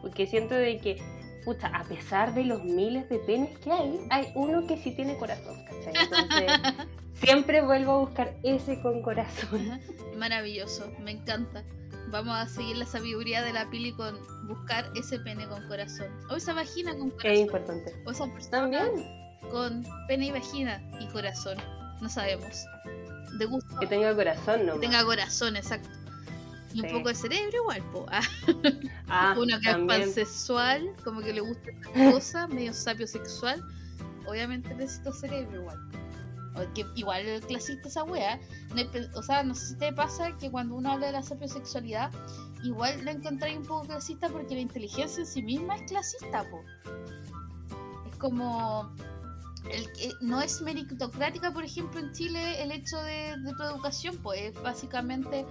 Porque 0.03 0.27
siento 0.27 0.55
de 0.55 0.79
que 0.79 1.03
pucha, 1.45 1.69
a 1.69 1.85
pesar 1.85 2.35
de 2.35 2.45
los 2.45 2.63
miles 2.65 3.09
de 3.09 3.19
penes 3.19 3.59
que 3.59 3.73
hay, 3.73 4.01
hay 4.11 4.33
uno 4.35 4.67
que 4.67 4.77
sí 4.77 4.93
tiene 4.93 5.17
corazón, 5.17 5.65
¿cachai? 5.65 5.95
Entonces, 6.05 6.87
siempre 7.15 7.63
vuelvo 7.63 7.93
a 7.93 7.99
buscar 7.99 8.35
ese 8.43 8.81
con 8.81 9.03
corazón. 9.03 9.81
Maravilloso, 10.17 10.91
me 11.03 11.13
encanta. 11.13 11.65
Vamos 12.09 12.37
a 12.37 12.49
seguir 12.49 12.77
la 12.77 12.87
sabiduría 12.87 13.43
de 13.43 13.53
la 13.53 13.71
pili 13.71 13.93
con 13.93 14.19
buscar 14.49 14.91
ese 14.97 15.19
pene 15.21 15.47
con 15.49 15.67
corazón. 15.69 16.09
O 16.29 16.37
esa 16.37 16.53
vagina 16.53 16.97
con 16.97 17.11
corazón. 17.11 17.33
Es 17.33 17.41
importante. 17.41 18.03
O 18.05 18.11
esa 18.11 18.27
persona 18.27 18.51
También. 18.51 19.39
con 19.51 19.85
pene 20.09 20.27
y 20.27 20.31
vagina 20.33 20.83
y 21.01 21.07
corazón. 21.09 21.57
No 22.01 22.09
sabemos. 22.09 22.65
De 23.39 23.45
gusto. 23.47 23.79
Que 23.79 23.87
tenga 23.87 24.15
corazón, 24.15 24.67
¿no? 24.67 24.75
Que 24.75 24.81
tenga 24.81 25.05
corazón, 25.05 25.57
exacto. 25.57 25.89
Y 26.73 26.81
un 26.83 26.89
Sí. 26.89 26.95
poco 26.95 27.09
de 27.09 27.15
cerebro 27.15 27.57
igual, 27.57 27.83
po. 27.93 28.07
Ah, 28.11 28.21
Ah, 29.09 29.35
Uno 29.37 29.59
que 29.61 29.71
es 29.71 29.77
pansexual, 29.77 30.95
como 31.05 31.21
que 31.21 31.33
le 31.33 31.41
gusta 31.41 31.71
esta 31.71 31.91
cosa, 32.13 32.47
medio 32.49 32.73
sapio 32.73 33.07
sexual. 33.07 33.63
Obviamente 34.27 34.73
necesito 34.75 35.13
cerebro 35.13 35.61
igual. 35.63 35.79
O 36.57 36.73
que 36.75 36.85
igual 36.97 37.25
clasista 37.49 37.89
esa 37.89 38.05
wea. 38.05 38.39
O 39.15 39.23
sea, 39.23 39.43
no 39.43 39.55
sé 39.55 39.67
si 39.69 39.77
te 39.77 39.93
pasa 39.93 40.37
que 40.39 40.51
cuando 40.51 40.75
uno 40.75 40.93
habla 40.93 41.07
de 41.07 41.13
la 41.13 41.23
sapiosexualidad, 41.23 42.11
igual 42.63 43.05
la 43.05 43.13
encontráis 43.13 43.57
un 43.59 43.65
poco 43.67 43.87
clasista 43.87 44.29
porque 44.29 44.55
la 44.55 44.61
inteligencia 44.61 45.21
en 45.21 45.27
sí 45.27 45.43
misma 45.43 45.77
es 45.77 45.83
clasista, 45.91 46.45
po. 46.51 46.63
Es 48.09 48.17
como. 48.17 48.93
Que- 49.63 50.13
no 50.21 50.41
es 50.41 50.61
meritocrática, 50.63 51.53
por 51.53 51.65
ejemplo, 51.65 52.01
en 52.01 52.13
Chile 52.13 52.63
el 52.63 52.73
hecho 52.73 52.97
de, 53.03 53.37
de 53.39 53.53
tu 53.55 53.63
educación, 53.63 54.17
pues 54.23 54.41
es 54.57 54.63
básicamente 54.63 55.45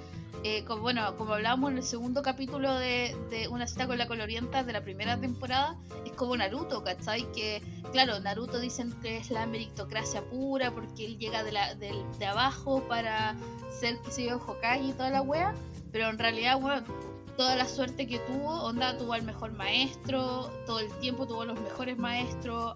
eh, 0.44 0.64
como, 0.66 0.82
bueno, 0.84 1.16
como 1.18 1.34
hablábamos 1.34 1.72
en 1.72 1.78
el 1.78 1.84
segundo 1.84 2.22
capítulo 2.22 2.74
de, 2.76 3.16
de 3.30 3.48
Una 3.48 3.68
cita 3.68 3.88
con 3.88 3.98
la 3.98 4.08
colorienta 4.08 4.64
de 4.64 4.74
la 4.74 4.82
primera 4.82 5.20
temporada, 5.20 5.76
es 6.06 6.12
como 6.14 6.36
Naruto, 6.36 6.84
¿cachai? 6.84 7.32
Que, 7.34 7.62
claro, 7.92 8.20
Naruto 8.20 8.60
dicen 8.60 8.92
que 9.02 9.18
es 9.18 9.30
la 9.32 9.46
meritocracia 9.46 10.22
pura 10.24 10.72
porque 10.72 11.06
él 11.06 11.18
llega 11.18 11.44
de, 11.44 11.52
la, 11.52 11.76
del- 11.76 12.04
de 12.20 12.26
abajo 12.26 12.82
para 12.88 13.36
ser, 13.80 14.00
qué 14.04 14.12
sé 14.12 14.26
yo, 14.26 14.38
Hokage 14.38 14.84
y 14.84 14.94
toda 14.94 15.10
la 15.12 15.22
wea, 15.22 15.54
pero 15.92 16.10
en 16.10 16.18
realidad, 16.20 16.60
bueno, 16.60 16.84
toda 17.38 17.56
la 17.56 17.66
suerte 17.68 18.08
que 18.08 18.20
tuvo, 18.20 18.64
Onda 18.64 18.98
tuvo 18.98 19.14
al 19.14 19.24
mejor 19.24 19.52
maestro, 19.54 20.50
todo 20.66 20.80
el 20.80 20.92
tiempo 21.00 21.26
tuvo 21.28 21.46
los 21.46 21.60
mejores 21.60 21.98
maestros, 21.98 22.76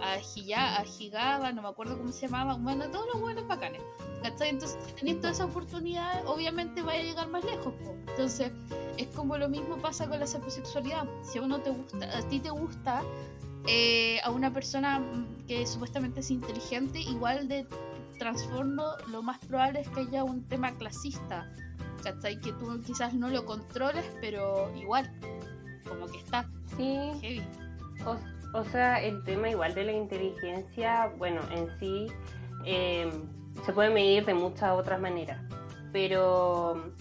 a, 0.00 0.18
Hiya- 0.18 0.78
a 0.80 0.84
Higaba, 0.86 1.52
no 1.52 1.62
me 1.62 1.68
acuerdo 1.68 1.98
cómo 1.98 2.12
se 2.12 2.26
llamaba, 2.26 2.54
bueno, 2.54 2.88
todos 2.90 3.06
los 3.12 3.20
buenos 3.20 3.46
bacanes. 3.46 3.82
¿Cachai? 4.22 4.50
Entonces, 4.50 4.78
si 4.86 4.92
tenés 4.94 5.20
toda 5.20 5.32
esa 5.32 5.44
oportunidad, 5.44 6.26
obviamente 6.26 6.80
vaya 6.82 7.00
a 7.00 7.02
llegar 7.02 7.28
más 7.28 7.44
lejos. 7.44 7.72
po. 7.74 7.94
Entonces, 8.08 8.52
es 8.96 9.08
como 9.08 9.36
lo 9.36 9.48
mismo 9.48 9.76
pasa 9.78 10.08
con 10.08 10.20
la 10.20 10.26
sapiosexualidad. 10.26 11.06
Si 11.22 11.38
a 11.38 11.42
uno 11.42 11.60
te 11.60 11.70
gusta, 11.70 12.16
a 12.18 12.22
ti 12.28 12.38
te 12.40 12.50
gusta 12.50 13.02
eh, 13.66 14.20
a 14.22 14.30
una 14.30 14.52
persona 14.52 15.00
mm, 15.00 15.46
que 15.48 15.66
supuestamente 15.66 16.20
es 16.20 16.30
inteligente, 16.30 17.00
igual 17.00 17.48
de 17.48 17.66
trasfondo, 18.18 18.96
lo 19.08 19.22
más 19.22 19.38
probable 19.46 19.80
es 19.80 19.88
que 19.88 20.00
haya 20.00 20.22
un 20.24 20.44
tema 20.48 20.72
clasista. 20.76 21.52
¿Cachai? 22.04 22.40
Que 22.40 22.52
tú 22.52 22.80
quizás 22.84 23.14
no 23.14 23.28
lo 23.28 23.44
controles, 23.44 24.04
pero 24.20 24.72
igual, 24.76 25.12
como 25.88 26.06
que 26.06 26.18
está 26.18 26.48
Sí, 26.76 27.10
heavy. 27.20 27.42
o, 28.06 28.16
o 28.52 28.64
sea, 28.64 29.02
el 29.02 29.22
tema 29.24 29.48
igual 29.50 29.74
de 29.74 29.84
la 29.84 29.92
inteligencia, 29.92 31.10
bueno, 31.18 31.40
en 31.50 31.68
sí 31.78 32.06
eh, 32.66 33.10
se 33.64 33.72
puede 33.72 33.90
medir 33.90 34.24
de 34.26 34.34
muchas 34.34 34.72
otras 34.72 35.00
maneras, 35.00 35.40
pero 35.92 36.92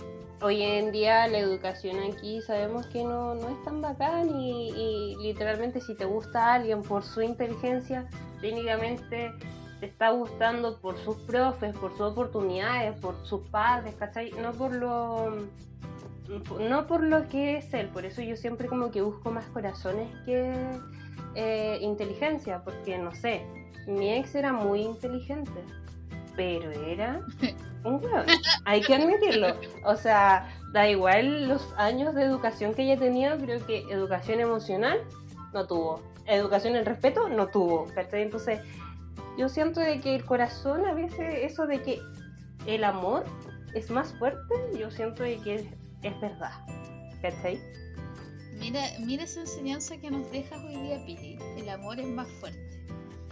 hoy 0.42 0.62
en 0.64 0.92
día 0.92 1.28
la 1.28 1.38
educación 1.40 1.98
aquí 2.12 2.42
sabemos 2.42 2.88
que 2.88 3.04
no, 3.04 3.36
no 3.36 3.50
es 3.50 3.64
tan 3.64 3.82
bacán 3.82 4.30
y, 4.30 5.16
literalmente 5.22 5.82
si 5.82 5.96
te 5.96 6.06
gusta 6.06 6.54
alguien 6.54 6.82
por 6.82 7.04
su 7.04 7.22
inteligencia, 7.22 8.08
técnicamente 8.42 9.32
te 9.80 9.86
está 9.86 10.12
gustando 10.12 10.80
por 10.80 10.98
sus 11.00 11.16
profes, 11.18 11.76
por 11.76 11.92
sus 11.92 12.02
oportunidades, 12.02 12.98
por 13.00 13.16
sus 13.26 13.42
padres, 13.50 13.96
¿cachai? 13.96 14.32
No 14.42 14.52
por 14.52 14.74
lo 14.74 15.48
no 16.60 16.88
por 16.88 17.04
lo 17.04 17.28
que 17.28 17.58
es 17.58 17.74
él, 17.74 17.88
por 17.88 18.06
eso 18.06 18.22
yo 18.22 18.36
siempre 18.36 18.68
como 18.68 18.92
que 18.92 19.02
busco 19.02 19.32
más 19.32 19.46
corazones 19.48 20.10
que 20.26 20.54
eh, 21.36 21.78
inteligencia, 21.82 22.62
porque 22.64 22.98
no 22.98 23.14
sé, 23.14 23.42
mi 23.88 24.14
ex 24.14 24.36
era 24.36 24.54
muy 24.54 24.82
inteligente, 24.82 25.64
pero 26.36 26.72
era 26.72 27.22
un 27.84 28.04
hueón, 28.04 28.26
hay 28.66 28.82
que 28.82 28.96
admitirlo. 28.96 29.48
O 29.86 29.96
sea, 29.96 30.54
da 30.74 30.88
igual 30.88 31.48
los 31.48 31.74
años 31.78 32.16
de 32.16 32.24
educación 32.24 32.74
que 32.74 32.84
ella 32.84 32.98
tenía, 32.98 33.38
creo 33.38 33.66
que 33.66 33.80
educación 33.90 34.40
emocional 34.40 35.00
no 35.54 35.68
tuvo, 35.68 36.02
educación 36.28 36.76
en 36.76 36.86
respeto 36.86 37.28
no 37.28 37.48
tuvo, 37.48 37.86
¿cachai? 37.94 38.22
Entonces, 38.22 38.62
yo 39.38 39.50
siento 39.50 39.80
de 39.80 40.00
que 40.00 40.16
el 40.16 40.26
corazón 40.26 40.86
a 40.86 40.94
veces, 40.94 41.40
eso 41.42 41.66
de 41.66 41.82
que 41.82 42.02
el 42.66 42.84
amor 42.84 43.26
es 43.74 43.90
más 43.90 44.14
fuerte, 44.14 44.56
yo 44.78 44.92
siento 44.92 45.24
de 45.24 45.38
que 45.38 45.81
es, 46.04 46.22
verdad, 46.22 46.52
¿cachai? 47.22 47.60
Mira, 48.60 48.82
mira 49.00 49.24
esa 49.24 49.42
enseñanza 49.42 49.98
que 49.98 50.12
nos 50.12 50.30
dejas 50.32 50.64
hoy 50.64 50.76
día, 50.76 51.04
Pili. 51.06 51.40
El 51.58 51.70
amor 51.70 52.00
es 52.00 52.08
más 52.08 52.28
fuerte. 52.40 52.60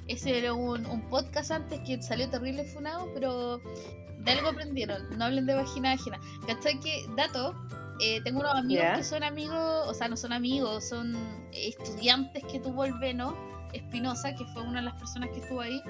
Ese 0.08 0.38
era 0.38 0.54
un, 0.54 0.86
un 0.88 1.02
podcast 1.10 1.52
antes 1.52 1.80
que 1.82 2.02
salió 2.02 2.30
terrible 2.30 2.64
funado, 2.64 3.08
pero 3.14 3.60
de 3.60 4.32
algo 4.32 4.50
aprendieron. 4.50 5.18
No 5.18 5.26
hablen 5.26 5.46
de 5.46 5.56
vagina 5.56 5.92
ajena. 5.92 6.20
¿Cachai? 6.48 6.80
Que, 6.80 7.06
dato, 7.16 7.54
eh, 8.00 8.22
tengo 8.24 8.40
unos 8.40 8.56
amigos 8.56 8.86
que 8.96 9.04
son 9.04 9.24
amigos, 9.24 9.88
o 9.88 9.94
sea, 9.94 10.08
no 10.08 10.16
son 10.16 10.32
amigos, 10.32 10.88
son 10.88 11.16
estudiantes 11.52 12.44
que 12.46 12.60
tuvo 12.60 12.86
el 12.86 12.94
Veno 13.00 13.36
Espinosa, 13.74 14.36
que 14.36 14.46
fue 14.46 14.64
una 14.64 14.80
de 14.80 14.86
las 14.86 14.96
personas 14.96 15.30
que 15.30 15.40
estuvo 15.40 15.62
ahí. 15.62 15.82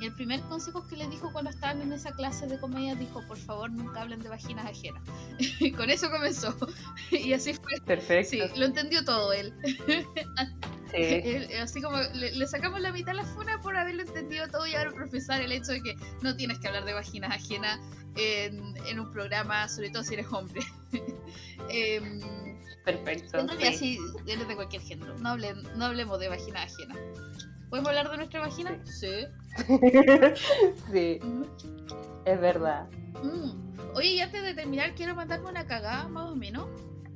Y 0.00 0.06
el 0.06 0.14
primer 0.14 0.40
consejo 0.42 0.86
que 0.86 0.96
les 0.96 1.10
dijo 1.10 1.32
cuando 1.32 1.50
estaban 1.50 1.80
en 1.80 1.92
esa 1.92 2.12
clase 2.12 2.46
de 2.46 2.58
comedia, 2.58 2.94
dijo, 2.94 3.22
por 3.26 3.38
favor, 3.38 3.70
nunca 3.70 4.02
hablen 4.02 4.22
de 4.22 4.28
vaginas 4.28 4.66
ajenas. 4.66 5.02
Y 5.60 5.72
con 5.72 5.90
eso 5.90 6.10
comenzó. 6.10 6.54
y 7.10 7.32
así 7.32 7.54
fue. 7.54 7.80
Perfecto. 7.84 8.30
Sí, 8.30 8.42
lo 8.56 8.66
entendió 8.66 9.04
todo 9.04 9.32
él. 9.32 9.52
Sí. 10.94 11.48
Así 11.60 11.82
como 11.82 11.96
le, 12.14 12.30
le 12.36 12.46
sacamos 12.46 12.80
la 12.80 12.92
mitad 12.92 13.10
a 13.10 13.14
la 13.14 13.24
funa 13.24 13.60
por 13.60 13.76
haberlo 13.76 14.02
entendido 14.02 14.46
todo 14.46 14.64
y 14.64 14.76
ahora 14.76 14.92
profesar 14.92 15.40
el 15.40 15.50
hecho 15.50 15.72
de 15.72 15.82
que 15.82 15.96
no 16.22 16.36
tienes 16.36 16.60
que 16.60 16.68
hablar 16.68 16.84
de 16.84 16.92
vaginas 16.92 17.32
ajenas 17.32 17.80
en, 18.16 18.76
en 18.86 19.00
un 19.00 19.10
programa, 19.10 19.68
sobre 19.68 19.90
todo 19.90 20.04
si 20.04 20.14
eres 20.14 20.26
hombre. 20.30 20.60
Em, 21.68 22.20
Perfecto. 22.84 23.38
en 23.38 23.48
realidad 23.48 23.72
sí. 23.72 23.96
sí, 23.96 24.30
eres 24.30 24.46
de 24.46 24.54
cualquier 24.54 24.82
género. 24.82 25.16
No, 25.18 25.30
hablen, 25.30 25.62
no 25.76 25.86
hablemos 25.86 26.20
de 26.20 26.28
vagina 26.28 26.62
ajena. 26.62 26.94
¿Podemos 27.70 27.88
hablar 27.88 28.10
de 28.10 28.16
nuestra 28.18 28.40
vagina? 28.40 28.78
Sí. 28.84 29.26
sí, 30.92 31.18
es 32.24 32.40
verdad. 32.40 32.86
Mm. 33.22 33.74
Oye, 33.94 34.08
y 34.08 34.20
antes 34.20 34.42
de 34.42 34.54
terminar, 34.54 34.94
quiero 34.94 35.14
mandarme 35.14 35.48
una 35.48 35.66
cagada, 35.66 36.08
más 36.08 36.30
o 36.30 36.36
menos. 36.36 36.66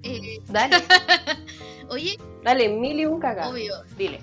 Eh, 0.02 0.40
Dale, 0.46 0.76
oye, 1.88 2.16
dale, 2.44 2.68
mil 2.68 3.00
y 3.00 3.06
un 3.06 3.18
cagado. 3.18 3.50
obvio, 3.50 3.74
Dile. 3.96 4.20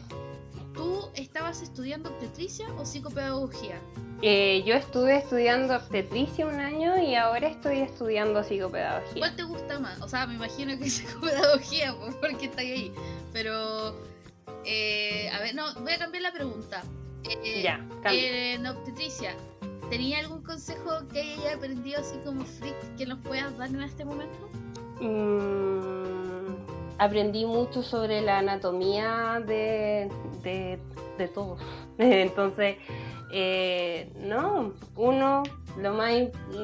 ¿Tú 0.75 1.09
estabas 1.15 1.61
estudiando 1.61 2.09
obstetricia 2.09 2.67
o 2.77 2.85
psicopedagogía? 2.85 3.79
Eh, 4.21 4.63
yo 4.65 4.75
estuve 4.75 5.17
estudiando 5.17 5.75
obstetricia 5.75 6.45
un 6.47 6.55
año 6.59 6.97
y 6.97 7.15
ahora 7.15 7.47
estoy 7.47 7.79
estudiando 7.79 8.43
psicopedagogía. 8.43 9.19
¿Cuál 9.19 9.35
te 9.35 9.43
gusta 9.43 9.79
más? 9.79 10.01
O 10.01 10.07
sea, 10.07 10.25
me 10.27 10.35
imagino 10.35 10.77
que 10.77 10.89
psicopedagogía, 10.89 11.93
porque 12.21 12.45
está 12.45 12.61
ahí. 12.61 12.93
Pero, 13.33 13.95
eh, 14.65 15.29
a 15.29 15.39
ver, 15.39 15.55
no, 15.55 15.73
voy 15.81 15.93
a 15.93 15.99
cambiar 15.99 16.23
la 16.23 16.31
pregunta. 16.31 16.83
Eh, 17.43 17.61
Ya, 17.63 17.85
eh, 18.11 18.53
en 18.53 18.67
obstetricia, 18.67 19.35
¿tenía 19.89 20.19
algún 20.19 20.43
consejo 20.43 21.07
que 21.11 21.21
haya 21.21 21.55
aprendido 21.55 21.99
así 21.99 22.17
como 22.23 22.45
freak 22.45 22.95
que 22.97 23.05
nos 23.05 23.19
puedas 23.19 23.57
dar 23.57 23.69
en 23.69 23.81
este 23.81 24.05
momento? 24.05 24.49
Mm, 25.01 26.14
aprendí 26.97 27.45
mucho 27.45 27.83
sobre 27.83 28.21
la 28.21 28.39
anatomía 28.39 29.41
de, 29.45 30.09
de, 30.43 31.27
todos. 31.27 31.61
Entonces, 31.97 32.77
eh, 33.31 34.11
no, 34.17 34.73
uno, 34.95 35.43
lo 35.77 35.93
más... 35.93 36.11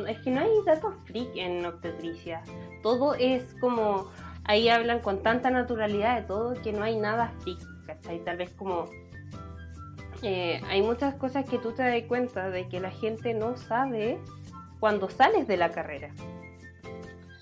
Es 0.08 0.20
que 0.24 0.32
no 0.32 0.42
hay 0.42 0.50
datos 0.66 0.94
freak 1.06 1.36
en 1.36 1.66
obstetricia. 1.66 2.44
Todo 2.84 3.14
es 3.16 3.56
como... 3.60 4.10
Ahí 4.44 4.70
hablan 4.70 5.02
con 5.02 5.22
tanta 5.22 5.52
naturalidad 5.52 6.20
de 6.20 6.28
todo 6.28 6.54
que 6.62 6.74
no 6.74 6.84
hay 6.84 6.98
nada 6.98 7.32
freak, 7.40 7.60
¿cachai? 7.86 8.20
Tal 8.24 8.38
vez 8.38 8.50
como... 8.52 8.86
eh, 10.24 10.62
hay 10.68 10.82
muchas 10.82 11.16
cosas 11.16 11.48
que 11.48 11.58
tú 11.60 11.74
te 11.74 11.84
das 11.84 12.04
cuenta 12.08 12.50
de 12.50 12.68
que 12.68 12.80
la 12.80 12.92
gente 12.92 13.34
no 13.34 13.56
sabe 13.56 14.20
cuando 14.80 15.10
sales 15.10 15.48
de 15.48 15.58
la 15.58 15.70
carrera 15.70 16.10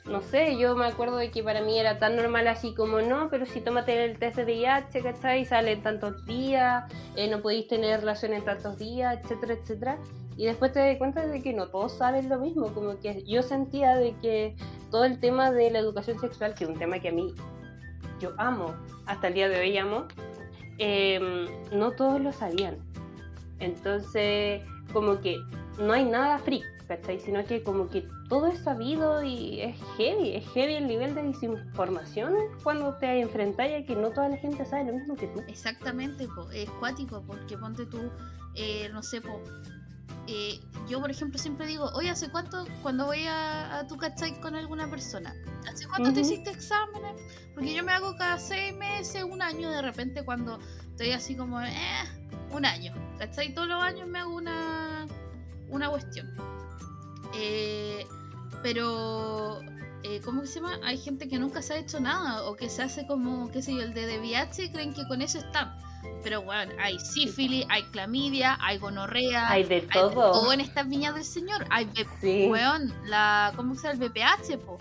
no 0.10 0.22
sé, 0.22 0.58
yo 0.58 0.75
me 0.75 0.88
acuerdo 0.88 1.18
de 1.18 1.30
que 1.30 1.44
para 1.44 1.62
mí 1.62 1.78
era 1.78 2.00
tan 2.00 2.16
normal 2.16 2.48
así 2.48 2.74
como 2.74 3.00
no, 3.00 3.30
pero 3.30 3.46
si 3.46 3.62
tómate 3.62 4.06
el 4.06 4.18
test 4.18 4.38
de 4.38 4.44
VIH, 4.44 5.01
¿cachai? 5.04 5.46
Sale 5.46 5.74
en 5.74 5.84
tantos 5.84 6.25
días, 6.25 6.92
eh, 7.16 7.30
no 7.30 7.42
podéis 7.42 7.68
tener 7.68 8.00
relación 8.00 8.34
en 8.34 8.44
tantos 8.44 8.78
días, 8.78 9.20
etcétera, 9.22 9.54
etcétera. 9.54 10.00
Y 10.36 10.46
después 10.46 10.72
te 10.72 10.80
das 10.80 10.98
cuenta 10.98 11.25
de 11.25 11.42
que 11.42 11.54
no 11.54 11.68
todos 11.68 11.94
saben 11.94 12.28
lo 12.28 12.39
mismo, 12.39 12.74
como 12.74 13.00
que 13.00 13.24
yo 13.25 13.44
sentía 13.44 13.96
de 13.96 14.16
que 14.22 14.56
todo 14.89 15.06
el 15.06 15.20
tema 15.20 15.51
de 15.51 15.70
la 15.70 15.80
educación 15.80 16.20
sexual, 16.20 16.56
que 16.56 16.63
es 16.63 16.70
un 16.70 16.80
tema 16.80 17.00
que 17.00 17.10
a 17.10 17.12
mí 17.12 17.34
yo 18.20 18.34
amo, 18.38 18.74
hasta 19.06 19.28
el 19.28 19.36
día 19.36 19.48
de 19.48 19.60
hoy 19.60 19.78
amo, 19.78 20.08
em, 20.80 21.48
no 21.72 21.92
todos 21.92 22.20
lo 22.20 22.32
sabían. 22.32 22.78
Entonces, 23.60 24.63
como 24.92 25.20
que 25.20 25.38
no 25.78 25.94
hay 25.94 26.06
nada 26.06 26.39
freak, 26.39 26.66
¿cachai? 26.88 27.20
Sino 27.20 27.44
que 27.46 27.62
como 27.62 27.89
que 27.89 28.08
todo 28.29 28.48
es 28.48 28.59
sabido 28.59 29.24
y 29.24 29.59
es 29.62 29.75
heavy, 29.98 30.36
es 30.36 30.48
heavy 30.53 30.75
el 30.75 30.88
nivel 30.88 31.15
de 31.15 31.24
desinformación 31.24 32.33
cuando 32.63 32.93
te 32.95 33.21
enfrentas 33.21 33.65
a 33.65 33.83
que 33.83 33.95
no 33.95 34.12
toda 34.12 34.29
la 34.29 34.38
gente 34.38 34.63
sabe 34.65 34.86
lo 34.86 34.93
mismo 34.93 35.15
que 35.15 35.27
tú. 35.27 35.41
Exactamente, 35.48 36.27
es 36.53 36.69
cuático, 36.79 37.24
porque 37.25 37.57
ponte 37.57 37.88
tú, 37.88 38.12
eh, 38.53 38.88
no 38.93 39.01
sé, 39.01 39.19
po, 39.19 39.41
eh, 40.27 40.59
yo 40.88 41.01
por 41.01 41.09
ejemplo 41.09 41.39
siempre 41.39 41.65
digo, 41.65 41.89
oye, 41.95 42.12
¿hace 42.12 42.29
cuánto 42.29 42.65
cuando 42.83 43.07
voy 43.07 43.25
a, 43.27 43.83
tu 43.89 43.98
cachai 43.98 44.39
con 44.39 44.55
alguna 44.55 44.88
persona? 44.88 45.33
¿Hace 45.67 45.88
cuánto 45.88 46.13
te 46.13 46.21
hiciste 46.21 46.51
exámenes? 46.51 47.19
Porque 47.55 47.74
yo 47.74 47.83
me 47.83 47.91
hago 47.93 48.15
cada 48.15 48.38
seis 48.38 48.75
meses, 48.75 49.24
un 49.24 49.41
año, 49.41 49.71
de 49.71 49.81
repente 49.81 50.24
cuando 50.24 50.59
estoy 50.91 51.12
así 51.12 51.36
como, 51.36 51.59
eh, 51.62 51.74
un 52.51 52.63
año, 52.63 52.93
¿cachai? 53.17 53.55
Todos 53.55 53.69
los 53.69 53.81
años 53.81 54.07
me 54.07 54.19
hago 54.19 54.36
una, 54.36 55.07
una 55.69 55.89
cuestión. 55.89 56.31
Eh, 57.33 58.05
pero, 58.62 59.62
eh, 60.04 60.22
¿cómo 60.24 60.46
se 60.46 60.60
llama? 60.60 60.80
Hay 60.84 60.98
gente 60.98 61.28
que 61.28 61.39
nunca 61.39 61.62
se 61.62 61.74
ha 61.74 61.78
hecho 61.78 62.00
nada 62.00 62.44
o 62.44 62.56
que 62.56 62.70
se 62.70 62.84
hace 62.84 63.06
como, 63.08 63.50
qué 63.51 63.62
sé 63.62 63.74
yo, 63.74 63.82
el 63.82 63.94
de 63.94 64.06
DVH 64.06 64.66
y 64.66 64.72
creen 64.72 64.94
que 64.94 65.08
con 65.08 65.22
eso 65.22 65.39
están. 65.39 65.78
Pero 66.24 66.42
bueno, 66.42 66.72
hay 66.80 67.00
sífilis, 67.00 67.66
hay 67.70 67.84
clamidia, 67.84 68.58
hay 68.62 68.78
gonorrea. 68.78 69.50
Hay 69.50 69.63
de 69.63 69.82
todo. 69.82 70.32
todo 70.32 70.54
en 70.54 70.62
estas 70.62 70.88
viñas 70.88 71.16
del 71.16 71.24
señor. 71.24 71.66
Hay, 71.70 71.89
sí. 72.20 72.51
la, 73.06 73.54
¿cómo 73.56 73.75
se 73.75 73.88
llama? 73.88 74.06
El 74.06 74.10
BPH, 74.10 74.58
po. 74.66 74.78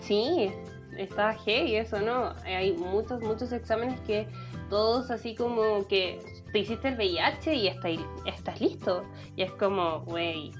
Sí, 0.00 0.52
está 0.96 1.34
heavy 1.34 1.76
eso, 1.76 2.00
¿no? 2.00 2.34
Hay 2.44 2.72
muchos, 2.72 3.20
muchos 3.22 3.52
exámenes 3.52 3.98
que 4.00 4.28
todos 4.70 5.10
así 5.10 5.34
como 5.34 5.86
que 5.86 6.20
te 6.52 6.60
hiciste 6.60 6.88
el 6.88 6.96
VIH 6.96 7.54
y 7.54 7.68
está, 7.68 7.88
estás 8.26 8.60
listo. 8.60 9.04
Y 9.36 9.42
es 9.42 9.52
como, 9.52 9.98
wey, 10.06 10.52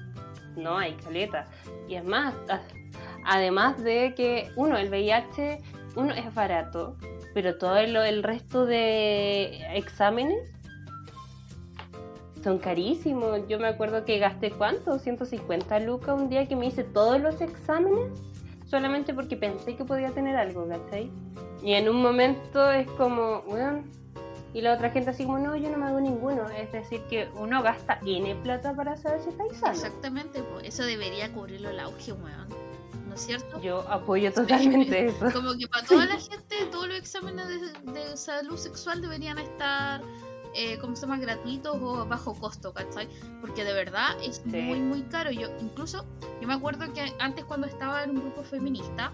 no 0.55 0.77
hay 0.77 0.93
caleta. 0.93 1.47
Y 1.87 1.95
es 1.95 2.03
más, 2.03 2.33
además 3.25 3.83
de 3.83 4.13
que, 4.15 4.49
uno, 4.55 4.77
el 4.77 4.89
VIH, 4.89 5.61
uno 5.95 6.13
es 6.13 6.33
barato, 6.33 6.97
pero 7.33 7.57
todo 7.57 7.77
el, 7.77 8.23
resto 8.23 8.65
de 8.65 9.61
exámenes 9.75 10.51
son 12.43 12.59
carísimos. 12.59 13.47
Yo 13.47 13.59
me 13.59 13.67
acuerdo 13.67 14.05
que 14.05 14.19
gasté 14.19 14.51
cuánto, 14.51 14.99
150 14.99 15.79
lucas 15.79 16.19
un 16.19 16.29
día 16.29 16.47
que 16.47 16.55
me 16.55 16.67
hice 16.67 16.83
todos 16.83 17.19
los 17.19 17.41
exámenes 17.41 18.09
solamente 18.65 19.13
porque 19.13 19.37
pensé 19.37 19.75
que 19.75 19.85
podía 19.85 20.11
tener 20.11 20.35
algo, 20.35 20.67
¿cachai? 20.67 21.09
Y 21.61 21.73
en 21.73 21.89
un 21.89 22.01
momento 22.01 22.71
es 22.71 22.87
como, 22.91 23.43
y 24.55 24.61
la 24.61 24.73
otra 24.73 24.89
gente 24.89 25.09
así 25.09 25.25
como, 25.25 25.37
no, 25.37 25.57
yo 25.57 25.69
no 25.69 25.77
me 25.77 25.87
hago 25.87 25.99
ninguno. 25.99 26.49
Es 26.49 26.71
decir, 26.71 27.01
que 27.09 27.29
uno 27.35 27.61
gasta 27.61 27.99
N 28.05 28.33
plata 28.35 28.73
para 28.73 28.95
saber 28.95 29.19
si 29.21 29.27
está 29.27 29.43
sano. 29.53 29.73
Exactamente, 29.73 30.41
pues 30.43 30.69
eso 30.69 30.83
debería 30.83 31.29
cubrirlo 31.33 31.71
el 31.71 31.79
auge, 31.81 32.13
weón. 32.13 32.47
¿No 33.05 33.15
es 33.15 33.19
cierto? 33.19 33.61
Yo 33.61 33.81
apoyo 33.89 34.31
totalmente 34.31 35.07
eso. 35.07 35.29
Como 35.33 35.57
que 35.57 35.67
para 35.67 35.85
toda 35.85 36.05
la 36.05 36.17
gente, 36.17 36.55
todos 36.71 36.87
los 36.87 36.97
exámenes 36.97 37.47
de, 37.49 38.15
salud 38.15 38.55
sexual 38.55 39.01
deberían 39.01 39.39
estar, 39.39 40.01
eh, 40.53 40.77
como 40.79 40.95
se 40.95 41.01
llama, 41.01 41.17
gratuitos 41.17 41.75
o 41.81 41.99
a 41.99 42.05
bajo 42.05 42.33
costo, 42.33 42.73
¿cachai? 42.73 43.09
Porque 43.41 43.65
de 43.65 43.73
verdad 43.73 44.15
es 44.23 44.45
muy, 44.45 44.79
muy 44.79 45.01
caro. 45.01 45.31
Yo, 45.31 45.49
incluso, 45.59 46.05
yo 46.39 46.47
me 46.47 46.53
acuerdo 46.53 46.93
que 46.93 47.13
antes 47.19 47.43
cuando 47.43 47.67
estaba 47.67 48.05
en 48.05 48.11
un 48.11 48.21
grupo 48.21 48.41
feminista, 48.41 49.11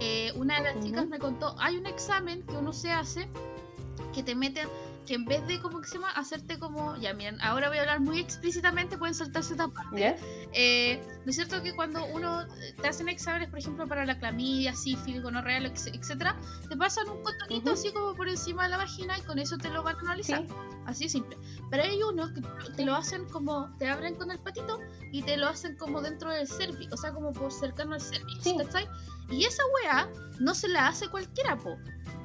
eh, 0.00 0.32
una 0.34 0.60
de 0.60 0.74
las 0.74 0.84
chicas 0.84 1.06
me 1.06 1.20
contó, 1.20 1.54
hay 1.60 1.76
un 1.76 1.86
examen 1.86 2.42
que 2.42 2.56
uno 2.56 2.72
se 2.72 2.90
hace 2.90 3.28
que 4.12 4.22
te 4.22 4.34
meten, 4.34 4.68
que 5.06 5.14
en 5.14 5.24
vez 5.24 5.46
de, 5.46 5.60
como 5.60 5.80
que 5.80 5.88
se 5.88 5.94
llama? 5.94 6.10
Hacerte 6.10 6.58
como, 6.58 6.96
ya 6.96 7.12
miren, 7.14 7.40
ahora 7.40 7.68
voy 7.68 7.78
a 7.78 7.80
hablar 7.80 8.00
muy 8.00 8.20
explícitamente, 8.20 8.96
pueden 8.96 9.14
saltarse 9.14 9.52
esta 9.52 9.68
parte. 9.68 10.16
Eh, 10.52 11.02
¿No 11.24 11.30
es 11.30 11.36
cierto 11.36 11.62
que 11.62 11.74
cuando 11.74 12.04
uno 12.06 12.42
eh, 12.42 12.74
te 12.80 12.88
hacen 12.88 13.08
exámenes, 13.08 13.48
por 13.48 13.58
ejemplo, 13.58 13.86
para 13.88 14.04
la 14.04 14.18
clamidia, 14.18 14.74
sífilis, 14.74 15.22
gonorrea, 15.22 15.58
etcétera, 15.58 16.36
te 16.68 16.76
pasan 16.76 17.08
un 17.08 17.22
cotonito 17.22 17.72
así 17.72 17.92
como 17.92 18.14
por 18.14 18.28
encima 18.28 18.64
de 18.64 18.70
la 18.70 18.76
vagina 18.76 19.18
y 19.18 19.22
con 19.22 19.38
eso 19.38 19.56
te 19.58 19.70
lo 19.70 19.82
van 19.82 19.96
a 19.96 20.00
analizar? 20.00 20.44
Así 20.86 21.04
de 21.04 21.10
simple. 21.10 21.36
Pero 21.70 21.82
hay 21.84 22.02
unos 22.02 22.32
que 22.32 22.42
te 22.76 22.84
lo 22.84 22.94
hacen 22.94 23.24
como, 23.26 23.74
te 23.78 23.88
abren 23.88 24.14
con 24.16 24.30
el 24.30 24.38
patito 24.38 24.80
y 25.10 25.22
te 25.22 25.36
lo 25.36 25.48
hacen 25.48 25.76
como 25.76 26.00
dentro 26.00 26.30
del 26.30 26.46
cervix, 26.46 26.92
o 26.92 26.96
sea, 26.96 27.12
como 27.12 27.32
por 27.32 27.52
cercano 27.52 27.94
al 27.94 28.00
cervix, 28.00 28.46
Y 29.30 29.44
esa 29.44 29.62
wea 29.74 30.08
no 30.40 30.54
se 30.54 30.68
la 30.68 30.88
hace 30.88 31.08
cualquiera, 31.08 31.56
po. 31.56 31.76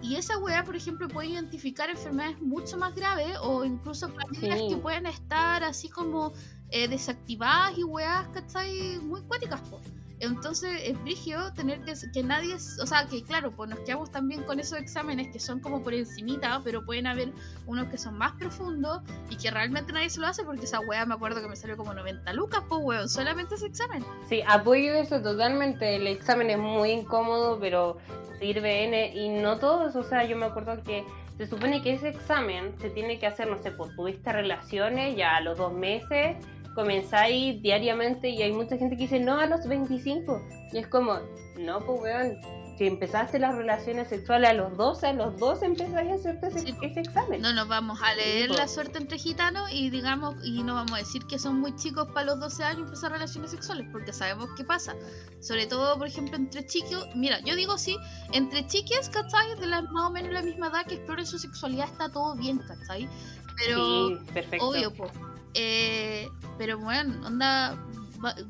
Y 0.01 0.15
esa 0.15 0.37
weá, 0.37 0.63
por 0.63 0.75
ejemplo, 0.75 1.07
puede 1.07 1.29
identificar 1.29 1.89
enfermedades 1.89 2.39
mucho 2.41 2.77
más 2.77 2.93
graves 2.95 3.37
o 3.41 3.65
incluso 3.65 4.13
pandemias 4.13 4.61
que 4.69 4.77
pueden 4.77 5.07
estar 5.07 5.63
así 5.63 5.89
como 5.89 6.33
eh, 6.69 6.87
desactivadas 6.87 7.77
y 7.77 7.83
weas, 7.83 8.27
¿cachai? 8.29 8.99
Muy 8.99 9.21
cuáticas, 9.23 9.61
po. 9.61 9.81
Entonces 10.19 10.81
es 10.83 11.01
brígido 11.03 11.53
tener 11.53 11.81
que, 11.81 11.93
que 12.11 12.23
nadie, 12.23 12.55
o 12.55 12.85
sea, 12.87 13.05
que 13.05 13.23
claro, 13.23 13.51
pues 13.51 13.69
nos 13.69 13.79
quedamos 13.81 14.11
también 14.11 14.43
con 14.43 14.59
esos 14.59 14.79
exámenes 14.79 15.27
que 15.31 15.39
son 15.39 15.59
como 15.59 15.83
por 15.83 15.93
encimita, 15.93 16.61
pero 16.63 16.83
pueden 16.83 17.05
haber 17.05 17.31
unos 17.67 17.87
que 17.87 17.97
son 17.97 18.17
más 18.17 18.33
profundos 18.33 19.01
y 19.29 19.37
que 19.37 19.51
realmente 19.51 19.93
nadie 19.93 20.09
se 20.09 20.19
lo 20.19 20.27
hace 20.27 20.43
porque 20.43 20.65
esa 20.65 20.79
wea 20.79 21.05
me 21.05 21.13
acuerdo 21.13 21.41
que 21.41 21.47
me 21.47 21.55
salió 21.55 21.77
como 21.77 21.93
90 21.93 22.33
lucas, 22.33 22.63
pues 22.67 22.81
weón, 22.83 23.09
solamente 23.09 23.55
ese 23.55 23.67
examen. 23.67 24.03
Sí, 24.27 24.41
apoyo 24.47 24.93
eso 24.93 25.21
totalmente, 25.21 25.95
el 25.95 26.07
examen 26.07 26.49
es 26.49 26.57
muy 26.57 26.91
incómodo, 26.91 27.59
pero 27.59 27.97
sirve 28.39 28.85
N 28.85 29.15
y 29.15 29.29
no 29.29 29.59
todos, 29.59 29.95
o 29.95 30.03
sea, 30.03 30.23
yo 30.25 30.35
me 30.35 30.45
acuerdo 30.47 30.81
que 30.83 31.05
se 31.37 31.45
supone 31.45 31.83
que 31.83 31.93
ese 31.93 32.09
examen 32.09 32.73
se 32.79 32.89
tiene 32.89 33.19
que 33.19 33.27
hacer, 33.27 33.47
no 33.47 33.61
sé, 33.61 33.71
pues 33.71 33.95
tuviste 33.95 34.31
relaciones 34.31 35.15
ya 35.15 35.37
a 35.37 35.41
los 35.41 35.57
dos 35.59 35.71
meses 35.71 36.37
comenzáis 36.77 37.59
diariamente 37.63 38.29
y 38.29 38.43
hay 38.43 38.51
mucha 38.51 38.77
gente 38.77 38.95
que 38.95 39.03
dice, 39.03 39.19
no, 39.19 39.39
a 39.39 39.47
los 39.47 39.67
25. 39.67 40.43
Y 40.73 40.77
es 40.77 40.87
como, 40.87 41.17
no, 41.57 41.79
pues 41.83 42.01
weón, 42.01 42.37
si 42.77 42.85
empezaste 42.85 43.39
las 43.39 43.55
relaciones 43.55 44.09
sexuales 44.09 44.51
a 44.51 44.53
los 44.53 44.77
12, 44.77 45.07
a 45.07 45.13
los 45.13 45.39
12 45.39 45.65
empezáis 45.65 46.11
a 46.11 46.13
hacerte 46.13 46.47
ese, 46.49 46.99
examen. 46.99 47.41
No 47.41 47.51
nos 47.51 47.67
vamos 47.67 47.99
a 48.03 48.13
leer 48.13 48.51
la 48.51 48.67
suerte 48.67 48.99
entre 48.99 49.17
gitanos 49.17 49.67
y 49.73 49.89
digamos, 49.89 50.35
y 50.45 50.61
no 50.61 50.75
vamos 50.75 50.93
a 50.93 50.97
decir 50.97 51.25
que 51.25 51.39
son 51.39 51.59
muy 51.59 51.75
chicos 51.77 52.09
para 52.13 52.27
los 52.27 52.39
12 52.41 52.63
años 52.63 52.83
empezar 52.83 53.11
relaciones 53.11 53.49
sexuales, 53.49 53.87
porque 53.91 54.13
sabemos 54.13 54.47
qué 54.55 54.63
pasa. 54.63 54.93
Sobre 55.39 55.65
todo, 55.65 55.97
por 55.97 56.05
ejemplo, 56.05 56.35
entre 56.35 56.63
chicos, 56.67 57.07
mira, 57.15 57.39
yo 57.39 57.55
digo 57.55 57.79
sí, 57.79 57.97
entre 58.33 58.67
chiques, 58.67 59.09
¿cachai? 59.09 59.59
De 59.59 59.65
la, 59.65 59.81
más 59.81 60.03
o 60.03 60.11
menos 60.11 60.31
la 60.31 60.43
misma 60.43 60.67
edad 60.67 60.85
que 60.85 60.93
exploren 60.93 61.25
su 61.25 61.39
sexualidad 61.39 61.89
está 61.91 62.11
todo 62.11 62.35
bien, 62.35 62.59
¿cachai? 62.59 63.09
Pero, 63.57 64.09
sí, 64.09 64.17
perfecto. 64.31 64.69
obvio, 64.69 64.93
pues 64.93 65.11
eh, 65.57 66.29
pero 66.57 66.77
bueno, 66.77 67.15
onda, 67.25 67.75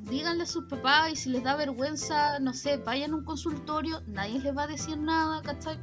díganle 0.09 0.43
a 0.43 0.45
sus 0.45 0.65
papás 0.65 1.11
y 1.11 1.15
si 1.15 1.29
les 1.29 1.43
da 1.43 1.55
vergüenza, 1.55 2.39
no 2.39 2.53
sé, 2.53 2.77
vayan 2.77 3.13
a 3.13 3.15
un 3.15 3.23
consultorio, 3.23 4.01
nadie 4.07 4.39
les 4.39 4.55
va 4.55 4.63
a 4.63 4.67
decir 4.67 4.97
nada, 4.97 5.41
¿cachai? 5.41 5.79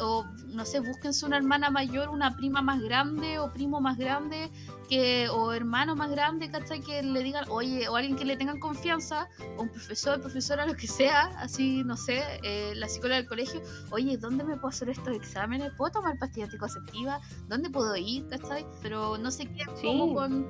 O 0.00 0.24
no 0.48 0.64
sé, 0.64 0.80
búsquense 0.80 1.24
una 1.26 1.36
hermana 1.36 1.70
mayor, 1.70 2.08
una 2.08 2.36
prima 2.36 2.60
más 2.60 2.80
grande 2.80 3.38
o 3.38 3.52
primo 3.52 3.80
más 3.80 3.96
grande 3.96 4.50
que 4.88 5.28
o 5.28 5.52
hermano 5.52 5.96
más 5.96 6.10
grande, 6.10 6.50
¿cachai? 6.50 6.80
Que 6.80 7.02
le 7.02 7.22
digan, 7.22 7.44
oye, 7.48 7.88
o 7.88 7.96
alguien 7.96 8.16
que 8.16 8.24
le 8.24 8.36
tengan 8.36 8.58
confianza, 8.58 9.28
o 9.56 9.62
un 9.62 9.68
profesor, 9.68 10.20
profesora, 10.20 10.66
lo 10.66 10.74
que 10.74 10.86
sea, 10.86 11.26
así, 11.38 11.82
no 11.84 11.96
sé, 11.96 12.22
eh, 12.42 12.72
la 12.76 12.88
psicóloga 12.88 13.16
del 13.16 13.26
colegio, 13.26 13.62
oye, 13.90 14.16
¿dónde 14.16 14.44
me 14.44 14.56
puedo 14.56 14.68
hacer 14.68 14.88
estos 14.88 15.14
exámenes? 15.14 15.72
¿Puedo 15.76 15.92
tomar 15.92 16.18
pastillas 16.18 16.48
anticonceptivas? 16.48 17.20
¿Dónde 17.48 17.70
puedo 17.70 17.96
ir, 17.96 18.26
¿cachai? 18.28 18.66
Pero 18.82 19.18
no 19.18 19.30
sé 19.30 19.46
qué, 19.46 19.64
como 19.82 20.14
con 20.14 20.46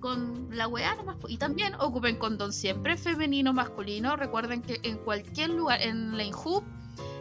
con 0.00 0.48
la 0.50 0.66
weá 0.66 0.94
nomás. 0.96 1.16
Y 1.28 1.36
también 1.36 1.74
ocupen 1.74 2.16
condón 2.16 2.52
siempre 2.52 2.96
femenino, 2.96 3.52
masculino. 3.52 4.16
Recuerden 4.16 4.62
que 4.62 4.80
en 4.82 4.96
cualquier 4.96 5.50
lugar, 5.50 5.80
en 5.82 6.16
la 6.16 6.24
INJUB, 6.24 6.64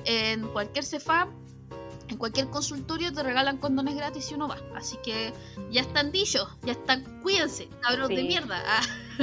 en 0.05 0.47
cualquier 0.47 0.85
CEFAM, 0.85 1.29
en 2.09 2.17
cualquier 2.17 2.47
consultorio 2.47 3.13
te 3.13 3.23
regalan 3.23 3.57
condones 3.57 3.95
gratis 3.95 4.25
si 4.25 4.35
uno 4.35 4.47
va. 4.47 4.57
Así 4.75 4.97
que 5.03 5.31
ya 5.71 5.81
están 5.81 6.11
dichos, 6.11 6.47
ya 6.63 6.73
están, 6.73 7.03
cuídense, 7.21 7.67
cabros 7.81 8.09
de 8.09 8.23
mierda. 8.23 8.61
Ah. 8.65 8.81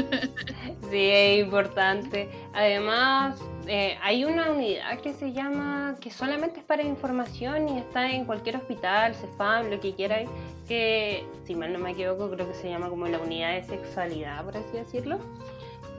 Sí, 0.91 1.09
es 1.11 1.43
importante. 1.43 2.29
Además, 2.53 3.39
eh, 3.67 3.97
hay 4.03 4.27
una 4.27 4.51
unidad 4.51 5.01
que 5.01 5.15
se 5.15 5.33
llama, 5.33 5.97
que 6.01 6.11
solamente 6.11 6.61
es 6.61 6.67
para 6.67 6.83
información 6.83 7.69
y 7.71 7.79
está 7.79 8.11
en 8.11 8.27
cualquier 8.27 8.57
hospital, 8.57 9.15
CEFAM, 9.15 9.71
lo 9.71 9.81
que 9.81 9.95
quieras, 9.95 10.29
que, 10.69 11.27
si 11.47 11.55
mal 11.55 11.73
no 11.73 11.79
me 11.79 11.93
equivoco, 11.93 12.31
creo 12.31 12.47
que 12.47 12.55
se 12.55 12.69
llama 12.69 12.91
como 12.91 13.07
la 13.09 13.19
unidad 13.19 13.55
de 13.55 13.65
sexualidad, 13.65 14.45
por 14.45 14.59
así 14.59 14.73
decirlo 14.73 15.19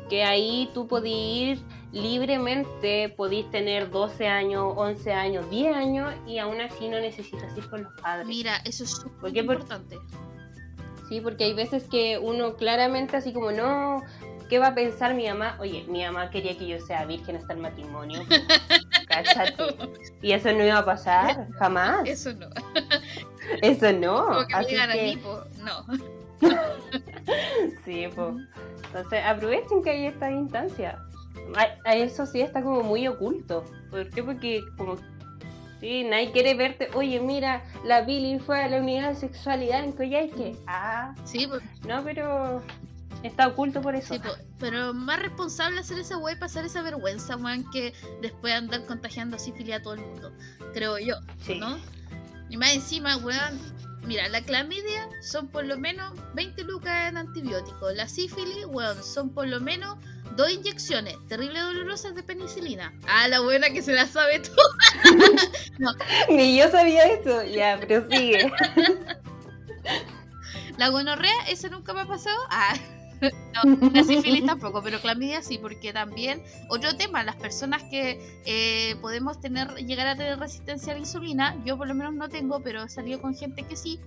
que 0.10 0.24
ahí 0.24 0.70
tú 0.74 0.88
podís 0.88 1.60
ir 1.60 1.60
libremente, 1.91 3.10
podís 3.15 3.50
tener 3.52 3.89
12 3.89 4.28
años, 4.28 4.74
11 4.76 5.12
años, 5.13 5.50
10 5.50 5.76
años 5.76 6.13
y 6.26 6.38
aún 6.39 6.60
así 6.62 6.89
no 6.89 7.00
necesitas 7.00 7.56
ir 7.58 7.70
con 7.70 7.84
los 7.84 7.93
padres. 8.02 8.28
Mira, 8.28 8.58
eso 8.65 8.84
es 8.84 8.91
súper 8.91 9.36
importante. 9.36 9.98
Sí, 11.10 11.22
porque 11.22 11.46
hay 11.46 11.54
veces 11.54 11.86
que 11.86 12.17
uno 12.17 12.56
claramente 12.56 13.15
así 13.15 13.32
como, 13.32 13.52
no, 13.52 14.04
¿qué 14.50 14.60
va 14.60 14.67
a 14.67 14.76
pensar 14.76 15.13
mi 15.13 15.28
mamá? 15.28 15.56
Oye, 15.60 15.86
mi 15.88 16.04
mamá 16.04 16.30
quería 16.30 16.58
que 16.58 16.67
yo 16.67 16.80
sea 16.82 17.06
virgen 17.06 17.38
hasta 17.38 17.54
el 17.54 17.60
matrimonio. 17.60 18.22
Cáchate. 19.08 19.54
Y 20.22 20.34
eso 20.34 20.52
no 20.52 20.65
iba 20.65 20.80
a 20.80 20.86
pasar, 20.86 21.48
jamás. 21.58 22.02
Eso 22.06 22.34
no. 22.34 22.48
Eso 23.62 23.93
no. 23.93 24.26
Como 24.26 24.48
que 24.48 24.54
me 24.54 24.60
Así 24.60 24.76
a 24.76 24.88
que- 24.91 25.04
mí, 25.04 25.17
po, 25.17 25.43
no. 25.63 25.86
Sí, 27.86 28.08
pues. 28.15 28.36
Entonces, 28.88 29.21
aprovechen 29.26 29.84
que 29.84 29.89
hay 29.91 30.06
esta 30.08 30.32
instancia. 30.32 31.00
A- 31.56 31.89
a 31.89 31.95
Eso 31.95 32.26
sí 32.26 32.41
está 32.41 32.62
como 32.62 32.82
muy 32.84 33.08
oculto. 33.08 33.63
¿Por 33.89 34.10
qué? 34.10 34.23
Porque 34.23 34.62
como 34.78 34.97
sí, 35.80 36.04
nadie 36.04 36.32
quiere 36.32 36.54
verte, 36.56 36.89
oye, 36.93 37.19
mira, 37.19 37.63
la 37.86 38.02
Billy 38.02 38.39
fue 38.39 38.63
a 38.63 38.67
la 38.67 38.78
unidad 38.78 39.10
de 39.10 39.15
sexualidad 39.15 39.84
en 39.84 39.91
Coyhaique. 39.93 40.58
Ah, 40.67 41.13
Sí, 41.23 41.47
po, 41.47 41.58
no, 41.88 42.04
pero 42.04 42.62
está 43.23 43.47
oculto 43.47 43.82
por 43.82 43.95
eso. 43.95 44.13
sí, 44.13 44.19
po. 44.19 44.30
pero 44.60 44.93
más 44.93 45.19
responsable 45.21 45.80
hacer 45.80 46.00
esa 46.00 46.17
wey 46.17 46.36
pasar 46.36 46.65
esa 46.65 46.82
vergüenza, 46.82 47.36
weón, 47.38 47.69
que 47.71 47.93
después 48.21 48.54
andar 48.54 48.86
contagiando 48.86 49.38
sífilis 49.38 49.76
a 49.76 49.82
todo 49.82 49.93
el 49.93 50.02
mundo. 50.02 50.32
Creo 50.73 50.97
yo, 50.97 51.15
Sí. 51.41 51.60
¿no? 51.60 51.78
Y 52.50 52.58
más 52.58 52.73
encima, 52.73 53.17
weón, 53.17 53.60
mira, 54.08 54.28
la 54.30 54.41
clamidia 54.41 55.08
son 55.22 55.48
por 55.50 55.65
lo 55.65 55.78
menos 55.78 56.13
20 56.34 56.63
lucas 56.63 57.10
en 57.10 57.17
antibióticos. 57.17 57.93
La 57.96 58.08
sífilis, 58.08 58.65
weón, 58.65 59.04
son 59.04 59.30
por 59.30 59.48
lo 59.48 59.60
menos 59.60 59.98
dos 60.36 60.52
inyecciones 60.52 61.15
terrible 61.28 61.60
dolorosas 61.60 62.15
de 62.15 62.24
penicilina. 62.24 62.93
Ah, 63.08 63.28
la 63.28 63.41
buena 63.41 63.70
que 63.70 63.82
se 63.82 63.93
la 63.93 64.06
sabe 64.06 64.39
todo. 64.39 65.96
Ni 66.30 66.58
yo 66.58 66.70
sabía 66.72 67.04
eso. 67.06 67.43
Ya, 67.43 67.78
pero 67.80 68.10
sigue. 68.10 68.52
La 70.78 70.89
gonorrea, 70.89 71.48
esa 71.50 71.70
nunca 71.70 71.93
me 71.93 72.02
ha 72.02 72.06
pasado. 72.06 72.38
Ah, 72.50 72.76
no, 73.21 73.89
la 73.93 74.03
sífilis 74.03 74.45
tampoco, 74.45 74.82
pero 74.84 74.99
clamidia 74.99 75.41
sí, 75.41 75.58
porque 75.58 75.91
también, 75.93 76.41
otro 76.69 76.95
tema, 76.95 77.23
las 77.23 77.36
personas 77.36 77.84
que 77.86 78.19
eh, 78.45 78.95
podemos 79.01 79.39
tener, 79.41 79.73
llegar 79.75 80.08
a 80.08 80.15
tener 80.15 80.38
resistencia 80.39 80.91
a 80.93 80.95
la 80.95 80.99
insulina, 80.99 81.56
yo 81.65 81.77
por 81.77 81.88
lo 81.88 81.95
menos 81.95 82.13
no 82.13 82.30
tengo, 82.30 82.62
pero 82.62 82.84
he 82.84 82.89
salido 82.89 83.19
con 83.21 83.34
gente 83.36 83.63
que 83.63 83.75
sí, 83.75 83.99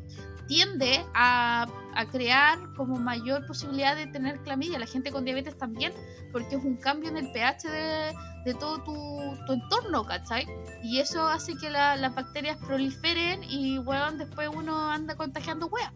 tiende 0.47 1.05
a, 1.15 1.67
a 1.95 2.07
crear 2.07 2.59
como 2.77 2.97
mayor 2.99 3.47
posibilidad 3.47 3.95
de 3.97 4.07
tener 4.09 4.39
clamidia, 4.41 4.79
la 4.79 4.87
gente 4.87 5.11
con 5.13 5.25
diabetes 5.25 5.57
también, 5.57 5.93
porque 6.33 6.57
es 6.57 6.65
un 6.65 6.77
cambio 6.77 7.09
en 7.11 7.17
el 7.19 7.31
pH 7.33 7.69
de, 7.69 8.13
de 8.45 8.55
todo 8.55 8.83
tu, 8.83 9.53
entorno, 9.53 10.05
¿cachai? 10.05 10.47
Y 10.83 10.99
eso 10.99 11.27
hace 11.27 11.57
que 11.57 11.71
la- 11.71 11.97
las 11.97 12.15
bacterias 12.15 12.57
proliferen 12.59 13.45
y, 13.45 13.79
weón, 13.79 14.19
después 14.19 14.49
uno 14.53 14.91
anda 14.91 15.15
contagiando 15.15 15.67
weas. 15.67 15.93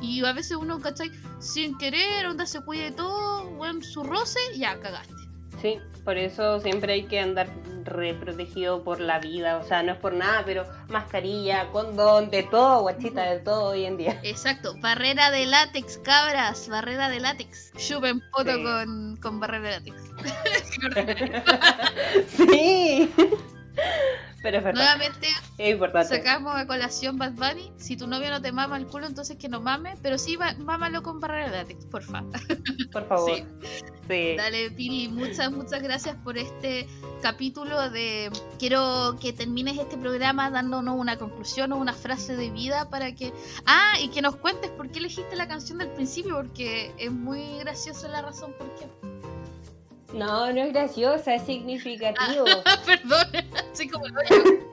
Y 0.00 0.24
a 0.24 0.32
veces 0.32 0.56
uno, 0.56 0.80
¿cachai? 0.80 1.10
Sin 1.40 1.76
querer, 1.78 2.26
onda 2.26 2.46
se 2.46 2.60
cuide 2.60 2.90
todo, 2.92 3.48
weón, 3.56 3.82
su 3.82 4.02
roce, 4.04 4.38
ya 4.56 4.78
cagaste. 4.80 5.14
Sí, 5.60 5.78
por 6.04 6.16
eso 6.16 6.60
siempre 6.60 6.92
hay 6.92 7.02
que 7.06 7.18
andar 7.18 7.48
re 7.82 8.14
protegido 8.14 8.84
por 8.84 9.00
la 9.00 9.18
vida. 9.18 9.56
O 9.58 9.64
sea, 9.66 9.82
no 9.82 9.90
es 9.92 9.98
por 9.98 10.12
nada, 10.12 10.42
pero 10.46 10.64
mascarilla, 10.88 11.68
condón, 11.72 12.30
de 12.30 12.44
todo, 12.44 12.82
guachita, 12.82 13.22
de 13.24 13.40
todo 13.40 13.70
hoy 13.70 13.84
en 13.84 13.96
día. 13.96 14.20
Exacto, 14.22 14.74
barrera 14.80 15.32
de 15.32 15.46
látex, 15.46 15.98
cabras, 15.98 16.68
barrera 16.68 17.08
de 17.08 17.18
látex. 17.18 17.72
Chupen 17.76 18.22
foto 18.30 18.54
Sí. 18.54 18.62
con, 18.62 19.16
con 19.16 19.40
barrera 19.40 19.80
de 19.80 19.90
látex. 19.90 20.02
sí. 22.36 23.10
Pero 24.42 24.58
es 24.58 24.64
verdad, 24.64 24.82
Nuevamente 24.82 25.28
es 25.58 25.72
importante. 25.72 26.16
sacamos 26.16 26.54
a 26.54 26.66
colación 26.66 27.18
Bad 27.18 27.32
Bunny. 27.32 27.72
Si 27.76 27.96
tu 27.96 28.06
novio 28.06 28.30
no 28.30 28.40
te 28.40 28.52
mama 28.52 28.76
el 28.76 28.86
culo, 28.86 29.06
entonces 29.06 29.36
que 29.36 29.48
no 29.48 29.60
mame. 29.60 29.96
Pero 30.02 30.16
sí, 30.16 30.38
mámalo 30.58 31.02
con 31.02 31.18
barrera 31.18 31.50
de 31.50 31.56
látex, 31.58 31.86
porfa. 31.86 32.22
Por 32.92 33.08
favor. 33.08 33.36
Sí. 33.36 33.44
Sí. 34.08 34.36
Dale, 34.36 34.70
Pili, 34.70 35.08
muchas, 35.08 35.52
muchas 35.52 35.82
gracias 35.82 36.16
por 36.24 36.38
este 36.38 36.88
capítulo 37.20 37.90
de... 37.90 38.30
Quiero 38.58 39.18
que 39.20 39.32
termines 39.32 39.76
este 39.76 39.98
programa 39.98 40.50
dándonos 40.50 40.96
una 40.96 41.18
conclusión 41.18 41.72
o 41.72 41.76
una 41.76 41.92
frase 41.92 42.36
de 42.36 42.48
vida 42.50 42.88
para 42.88 43.14
que... 43.14 43.34
Ah, 43.66 43.94
y 44.00 44.08
que 44.08 44.22
nos 44.22 44.36
cuentes 44.36 44.70
por 44.70 44.90
qué 44.90 45.00
elegiste 45.00 45.36
la 45.36 45.46
canción 45.48 45.78
del 45.78 45.88
principio, 45.88 46.36
porque 46.36 46.92
es 46.96 47.10
muy 47.10 47.58
graciosa 47.58 48.08
la 48.08 48.22
razón 48.22 48.54
por 48.56 48.74
qué. 48.76 49.17
No, 50.18 50.52
no 50.52 50.62
es 50.62 50.72
graciosa, 50.72 51.36
es 51.36 51.42
significativo. 51.42 52.44
Perdón, 52.86 53.26
así 53.72 53.88
como 53.88 54.06
digo. 54.06 54.18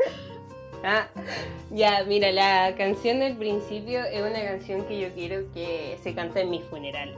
Ah, 0.87 1.07
ya, 1.71 2.03
mira, 2.05 2.31
la 2.31 2.75
canción 2.77 3.19
del 3.19 3.35
principio 3.35 4.03
es 4.03 4.21
una 4.21 4.39
canción 4.43 4.85
que 4.85 4.99
yo 4.99 5.11
quiero 5.15 5.51
que 5.51 5.97
se 6.03 6.13
cante 6.13 6.41
en 6.41 6.51
mi 6.51 6.61
funeral. 6.61 7.15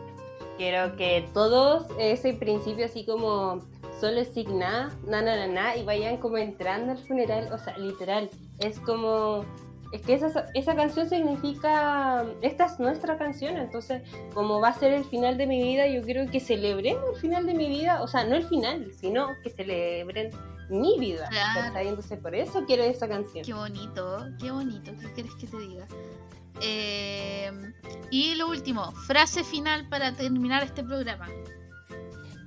Quiero 0.56 0.96
que 0.96 1.28
todos 1.34 1.86
ese 2.00 2.32
principio 2.32 2.86
así 2.86 3.04
como 3.04 3.60
solo 4.00 4.22
es 4.22 4.30
signa, 4.30 4.98
na 5.06 5.22
na 5.22 5.36
na 5.36 5.48
na, 5.48 5.76
y 5.76 5.84
vayan 5.84 6.16
como 6.16 6.38
entrando 6.38 6.94
al 6.94 6.98
funeral, 6.98 7.52
o 7.52 7.58
sea, 7.58 7.78
literal, 7.78 8.30
es 8.60 8.80
como 8.80 9.44
es 9.92 10.02
que 10.02 10.14
esa, 10.14 10.46
esa 10.54 10.76
canción 10.76 11.10
significa, 11.10 12.26
esta 12.42 12.66
es 12.66 12.80
nuestra 12.80 13.18
canción, 13.18 13.58
entonces 13.58 14.02
como 14.34 14.60
va 14.60 14.70
a 14.70 14.74
ser 14.74 14.94
el 14.94 15.06
final 15.06 15.38
de 15.38 15.48
mi 15.48 15.62
vida, 15.62 15.88
yo 15.88 16.02
quiero 16.02 16.30
que 16.30 16.40
celebremos 16.40 17.04
el 17.16 17.22
final 17.22 17.46
de 17.46 17.54
mi 17.54 17.70
vida, 17.70 18.02
o 18.02 18.08
sea, 18.08 18.24
no 18.26 18.36
el 18.36 18.44
final, 18.44 18.92
sino 19.00 19.30
que 19.44 19.50
celebren 19.50 20.32
mi 20.70 21.00
vida. 21.00 21.28
Claro. 21.30 21.80
Entonces 21.80 22.20
por 22.20 22.36
eso 22.36 22.66
quiero 22.66 22.84
esa 22.84 23.08
canción. 23.08 23.46
Qué 23.46 23.54
bonito, 23.54 24.26
qué 24.40 24.52
bonito, 24.52 24.92
¿qué 25.00 25.12
quieres 25.14 25.34
que 25.36 25.48
te 25.48 25.58
diga? 25.58 25.88
Eh, 26.62 27.52
y 28.12 28.36
lo 28.36 28.50
último, 28.50 28.92
frase 28.92 29.44
final 29.44 29.88
para 29.90 30.14
terminar 30.14 30.64
este 30.64 30.84
programa. 30.84 31.28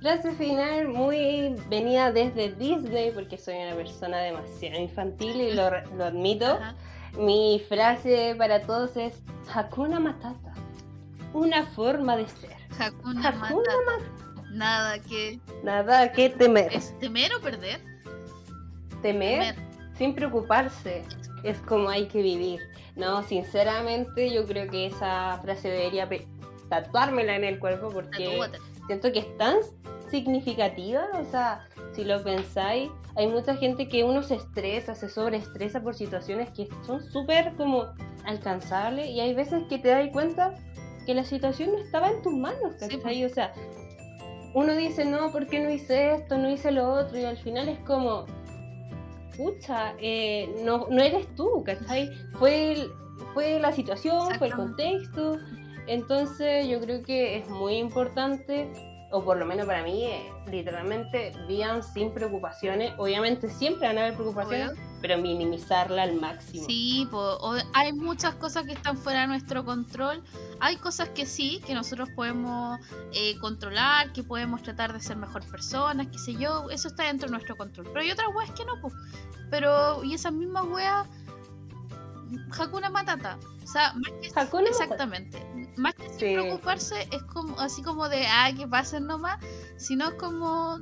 Frase 0.01 0.31
final 0.31 0.87
muy 0.87 1.55
venida 1.69 2.11
desde 2.11 2.51
Disney, 2.55 3.11
porque 3.11 3.37
soy 3.37 3.55
una 3.55 3.75
persona 3.75 4.17
demasiado 4.19 4.79
infantil 4.79 5.39
y 5.39 5.53
lo, 5.53 5.69
lo 5.95 6.05
admito. 6.05 6.45
Ajá. 6.45 6.75
Mi 7.17 7.61
frase 7.67 8.33
para 8.37 8.61
todos 8.61 8.95
es 8.97 9.21
Hakuna 9.53 9.99
Matata. 9.99 10.53
Una 11.33 11.65
forma 11.65 12.17
de 12.17 12.27
ser. 12.27 12.55
Hakuna 12.79 13.29
Hakuna 13.29 13.73
Matata. 13.85 14.47
Nada 14.53 14.99
que 14.99 15.39
Nada 15.63 16.11
que 16.11 16.29
temer. 16.29 16.73
es 16.73 16.97
temer 16.99 17.31
o 17.35 17.41
perder. 17.41 17.79
Temer 19.01 19.55
sin 19.97 20.13
preocuparse. 20.15 21.03
Es 21.43 21.57
como 21.59 21.89
hay 21.89 22.07
que 22.07 22.21
vivir. 22.21 22.59
No, 22.95 23.23
sinceramente 23.23 24.33
yo 24.33 24.45
creo 24.45 24.69
que 24.69 24.87
esa 24.87 25.39
frase 25.41 25.69
debería 25.69 26.07
tatuármela 26.69 27.35
en 27.35 27.43
el 27.43 27.59
cuerpo 27.59 27.89
porque 27.89 28.25
Tatúate. 28.25 28.57
siento 28.87 29.11
que 29.11 29.19
es 29.19 29.37
tan 29.37 29.57
significativa, 30.11 31.05
o 31.19 31.23
sea, 31.31 31.67
si 31.93 32.03
lo 32.03 32.21
pensáis, 32.23 32.91
hay 33.15 33.27
mucha 33.27 33.55
gente 33.55 33.87
que 33.87 34.03
uno 34.03 34.21
se 34.21 34.35
estresa, 34.35 34.93
se 34.93 35.09
sobreestresa 35.09 35.81
por 35.81 35.95
situaciones 35.95 36.49
que 36.51 36.67
son 36.85 37.01
súper 37.11 37.53
como 37.55 37.85
alcanzables 38.25 39.09
y 39.09 39.19
hay 39.21 39.33
veces 39.33 39.63
que 39.69 39.79
te 39.79 39.87
das 39.89 40.09
cuenta 40.11 40.53
que 41.05 41.15
la 41.15 41.23
situación 41.23 41.71
no 41.71 41.79
estaba 41.79 42.11
en 42.11 42.21
tus 42.21 42.33
manos, 42.33 42.73
Sí, 42.79 42.87
¿cachai? 42.97 43.25
O 43.25 43.29
sea, 43.29 43.53
uno 44.53 44.73
dice, 44.75 45.05
no, 45.05 45.31
¿por 45.31 45.47
qué 45.47 45.59
no 45.61 45.69
hice 45.71 46.13
esto, 46.15 46.37
no 46.37 46.49
hice 46.51 46.71
lo 46.71 46.91
otro? 46.93 47.17
Y 47.17 47.23
al 47.23 47.37
final 47.37 47.67
es 47.69 47.79
como, 47.79 48.25
pucha, 49.37 49.93
eh, 49.99 50.53
no, 50.63 50.87
no 50.89 51.01
eres 51.01 51.25
tú, 51.35 51.63
¿cachai? 51.65 52.09
Fue, 52.37 52.73
el- 52.73 52.91
fue 53.33 53.59
la 53.59 53.71
situación, 53.71 54.29
fue 54.37 54.47
el 54.47 54.53
contexto. 54.53 55.37
Entonces 55.87 56.67
yo 56.67 56.79
creo 56.79 57.01
que 57.01 57.37
es 57.37 57.49
muy 57.49 57.77
importante, 57.77 58.71
o 59.11 59.23
por 59.23 59.37
lo 59.37 59.45
menos 59.45 59.65
para 59.65 59.83
mí, 59.83 60.05
eh, 60.05 60.31
literalmente 60.49 61.33
vivan 61.47 61.83
sin 61.83 62.13
preocupaciones. 62.13 62.93
Obviamente 62.97 63.49
siempre 63.49 63.87
van 63.87 63.97
a 63.97 64.01
haber 64.01 64.13
preocupaciones, 64.15 64.71
pero 65.01 65.17
minimizarla 65.17 66.03
al 66.03 66.15
máximo. 66.19 66.65
Sí, 66.65 67.07
po, 67.11 67.17
o- 67.19 67.57
hay 67.73 67.91
muchas 67.93 68.35
cosas 68.35 68.65
que 68.65 68.71
están 68.73 68.97
fuera 68.97 69.21
de 69.21 69.27
nuestro 69.27 69.65
control. 69.65 70.23
Hay 70.59 70.77
cosas 70.77 71.09
que 71.09 71.25
sí, 71.25 71.61
que 71.65 71.73
nosotros 71.73 72.09
podemos 72.15 72.79
eh, 73.13 73.37
controlar, 73.39 74.11
que 74.13 74.23
podemos 74.23 74.61
tratar 74.63 74.93
de 74.93 74.99
ser 75.01 75.17
mejor 75.17 75.43
personas, 75.49 76.07
qué 76.11 76.17
sé 76.17 76.35
yo. 76.35 76.69
Eso 76.69 76.87
está 76.87 77.03
dentro 77.03 77.27
de 77.27 77.31
nuestro 77.33 77.55
control. 77.57 77.87
Pero 77.87 77.99
hay 78.01 78.11
otras 78.11 78.27
weas 78.35 78.51
que 78.51 78.63
no, 78.65 78.73
pues. 78.81 78.93
Pero, 79.49 80.03
y 80.03 80.13
esas 80.13 80.31
mismas 80.31 80.65
weas, 80.67 81.05
Hakuna 82.57 82.89
Matata. 82.89 83.37
O 83.63 83.67
sea, 83.67 83.93
más 83.93 84.11
que 84.21 84.29
Hakuna 84.39 84.69
Matata. 84.87 85.03
Más 85.77 85.95
que 85.95 86.09
Sí. 86.09 86.33
preocuparse, 86.33 87.07
es 87.11 87.23
como 87.23 87.59
así 87.59 87.81
como 87.81 88.09
de, 88.09 88.27
ah, 88.27 88.51
que 88.55 88.67
pasen 88.67 89.07
nomás, 89.07 89.37
sino 89.77 90.17
como 90.17 90.79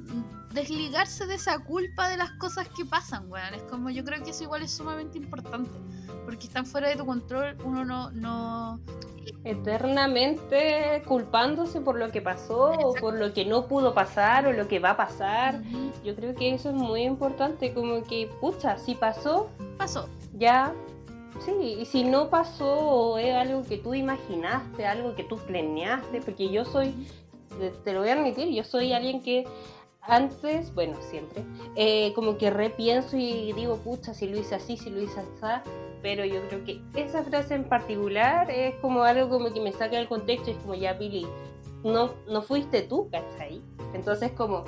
desligarse 0.53 1.27
de 1.27 1.35
esa 1.35 1.59
culpa 1.59 2.09
de 2.09 2.17
las 2.17 2.31
cosas 2.33 2.67
que 2.75 2.85
pasan, 2.85 3.29
weón. 3.31 3.53
Es 3.53 3.63
como, 3.63 3.89
yo 3.89 4.03
creo 4.03 4.23
que 4.23 4.31
eso 4.31 4.43
igual 4.43 4.63
es 4.63 4.71
sumamente 4.71 5.17
importante. 5.17 5.71
Porque 6.25 6.47
están 6.47 6.65
fuera 6.65 6.89
de 6.89 6.95
tu 6.95 7.05
control, 7.05 7.55
uno 7.63 7.85
no, 7.85 8.11
no, 8.11 8.79
Eternamente 9.43 11.01
culpándose 11.07 11.81
por 11.81 11.97
lo 11.97 12.11
que 12.11 12.21
pasó, 12.21 12.71
o 12.71 12.93
por 12.95 13.13
lo 13.13 13.33
que 13.33 13.45
no 13.45 13.67
pudo 13.67 13.93
pasar, 13.93 14.47
o 14.47 14.53
lo 14.53 14.67
que 14.67 14.79
va 14.79 14.91
a 14.91 14.97
pasar. 14.97 15.61
Ujú. 15.61 15.91
Yo 16.03 16.15
creo 16.15 16.35
que 16.35 16.53
eso 16.53 16.69
es 16.69 16.75
muy 16.75 17.03
importante, 17.03 17.73
como 17.73 18.03
que, 18.03 18.29
pucha, 18.41 18.77
si 18.77 18.95
pasó, 18.95 19.49
pasó. 19.77 20.09
ya, 20.33 20.73
sí, 21.39 21.77
y 21.79 21.85
si 21.85 22.03
no 22.03 22.29
pasó, 22.29 23.17
es 23.17 23.33
algo 23.33 23.63
que 23.63 23.77
tú 23.77 23.93
imaginaste, 23.93 24.85
algo 24.85 25.15
que 25.15 25.23
tú 25.23 25.37
planeaste, 25.37 26.21
porque 26.21 26.49
yo 26.49 26.65
soy, 26.65 26.93
te- 27.83 27.93
lo 27.93 27.99
voy 28.01 28.09
a 28.09 28.13
admitir, 28.13 28.47
yo 28.49 28.63
soy 28.63 28.93
alguien 28.93 29.21
que 29.21 29.45
antes, 30.01 30.73
bueno, 30.73 30.97
siempre, 31.01 31.43
eh, 31.75 32.13
como 32.15 32.37
que 32.37 32.49
repienso 32.49 33.17
y 33.17 33.53
digo, 33.53 33.77
pucha, 33.77 34.13
si 34.13 34.27
lo 34.27 34.37
hice 34.39 34.55
así, 34.55 34.77
si 34.77 34.89
lo 34.89 35.01
hice 35.01 35.19
así, 35.19 35.69
pero 36.01 36.23
yo 36.25 36.41
creo 36.47 36.63
que 36.63 36.81
esa 36.95 37.23
frase 37.23 37.55
en 37.55 37.65
particular 37.65 38.49
es 38.49 38.75
como 38.75 39.03
algo 39.03 39.29
como 39.29 39.53
que 39.53 39.59
me 39.59 39.71
saca 39.73 39.97
del 39.97 40.07
contexto, 40.07 40.51
es 40.51 40.57
como 40.57 40.73
ya, 40.75 40.93
Billy, 40.93 41.27
no, 41.83 42.11
no 42.27 42.41
fuiste 42.41 42.81
tú, 42.83 43.09
¿cachai? 43.11 43.61
Entonces 43.93 44.31
como 44.31 44.63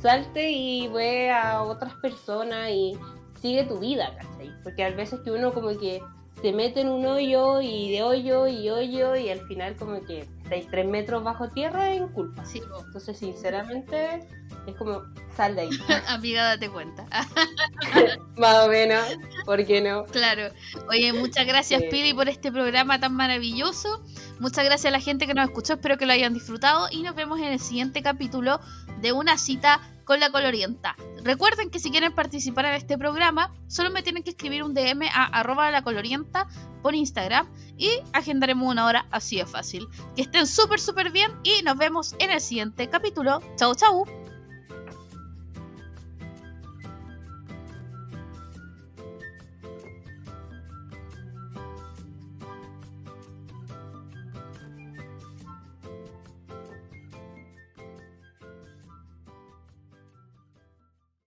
salte 0.00 0.50
y 0.50 0.86
ve 0.88 1.30
a 1.30 1.62
otras 1.62 1.94
personas 1.94 2.70
y 2.70 2.96
sigue 3.44 3.64
tu 3.64 3.78
vida, 3.78 4.16
¿cachai? 4.16 4.50
Porque 4.62 4.82
a 4.84 4.90
veces 4.90 5.20
que 5.22 5.30
uno 5.30 5.52
como 5.52 5.68
que 5.78 6.00
se 6.40 6.50
mete 6.54 6.80
en 6.80 6.88
un 6.88 7.04
hoyo 7.04 7.60
y 7.60 7.92
de 7.92 8.02
hoyo 8.02 8.48
y 8.48 8.70
hoyo 8.70 9.16
y 9.16 9.28
al 9.28 9.46
final 9.46 9.76
como 9.76 10.02
que 10.06 10.26
estáis 10.42 10.66
tres 10.70 10.86
metros 10.86 11.22
bajo 11.22 11.50
tierra 11.50 11.92
en 11.92 12.08
culpa. 12.08 12.42
Sí, 12.46 12.62
Entonces, 12.86 13.18
sinceramente, 13.18 14.26
es 14.66 14.74
como, 14.76 15.02
sal 15.36 15.56
de 15.56 15.62
ahí. 15.62 15.70
Amiga, 16.08 16.44
date 16.44 16.70
cuenta. 16.70 17.04
Más 18.38 18.64
o 18.64 18.68
menos, 18.70 19.04
¿por 19.44 19.62
qué 19.66 19.82
no? 19.82 20.06
Claro. 20.06 20.48
Oye, 20.88 21.12
muchas 21.12 21.46
gracias, 21.46 21.82
Sí. 21.82 21.88
Pili, 21.90 22.14
por 22.14 22.30
este 22.30 22.50
programa 22.50 22.98
tan 22.98 23.14
maravilloso. 23.14 24.02
Muchas 24.40 24.64
gracias 24.64 24.86
a 24.86 24.90
la 24.90 25.00
gente 25.00 25.26
que 25.26 25.34
nos 25.34 25.44
escuchó. 25.50 25.74
Espero 25.74 25.98
que 25.98 26.06
lo 26.06 26.14
hayan 26.14 26.32
disfrutado. 26.32 26.88
Y 26.90 27.02
nos 27.02 27.14
vemos 27.14 27.40
en 27.40 27.52
el 27.52 27.60
siguiente 27.60 28.02
capítulo 28.02 28.58
de 29.02 29.12
una 29.12 29.36
cita 29.36 29.82
con 30.04 30.20
la 30.20 30.30
colorienta. 30.30 30.96
Recuerden 31.22 31.70
que 31.70 31.78
si 31.78 31.90
quieren 31.90 32.14
participar 32.14 32.66
en 32.66 32.74
este 32.74 32.98
programa, 32.98 33.52
solo 33.66 33.90
me 33.90 34.02
tienen 34.02 34.22
que 34.22 34.30
escribir 34.30 34.62
un 34.62 34.74
DM 34.74 35.02
a 35.12 35.24
arroba 35.24 35.70
la 35.70 35.82
colorienta 35.82 36.46
por 36.82 36.94
Instagram 36.94 37.48
y 37.76 37.90
agendaremos 38.12 38.70
una 38.70 38.86
hora 38.86 39.06
así 39.10 39.38
de 39.38 39.46
fácil. 39.46 39.88
Que 40.14 40.22
estén 40.22 40.46
súper, 40.46 40.80
súper 40.80 41.10
bien 41.10 41.30
y 41.42 41.62
nos 41.62 41.76
vemos 41.76 42.14
en 42.18 42.30
el 42.30 42.40
siguiente 42.40 42.88
capítulo. 42.88 43.40
Chau, 43.56 43.74
chau. 43.74 44.23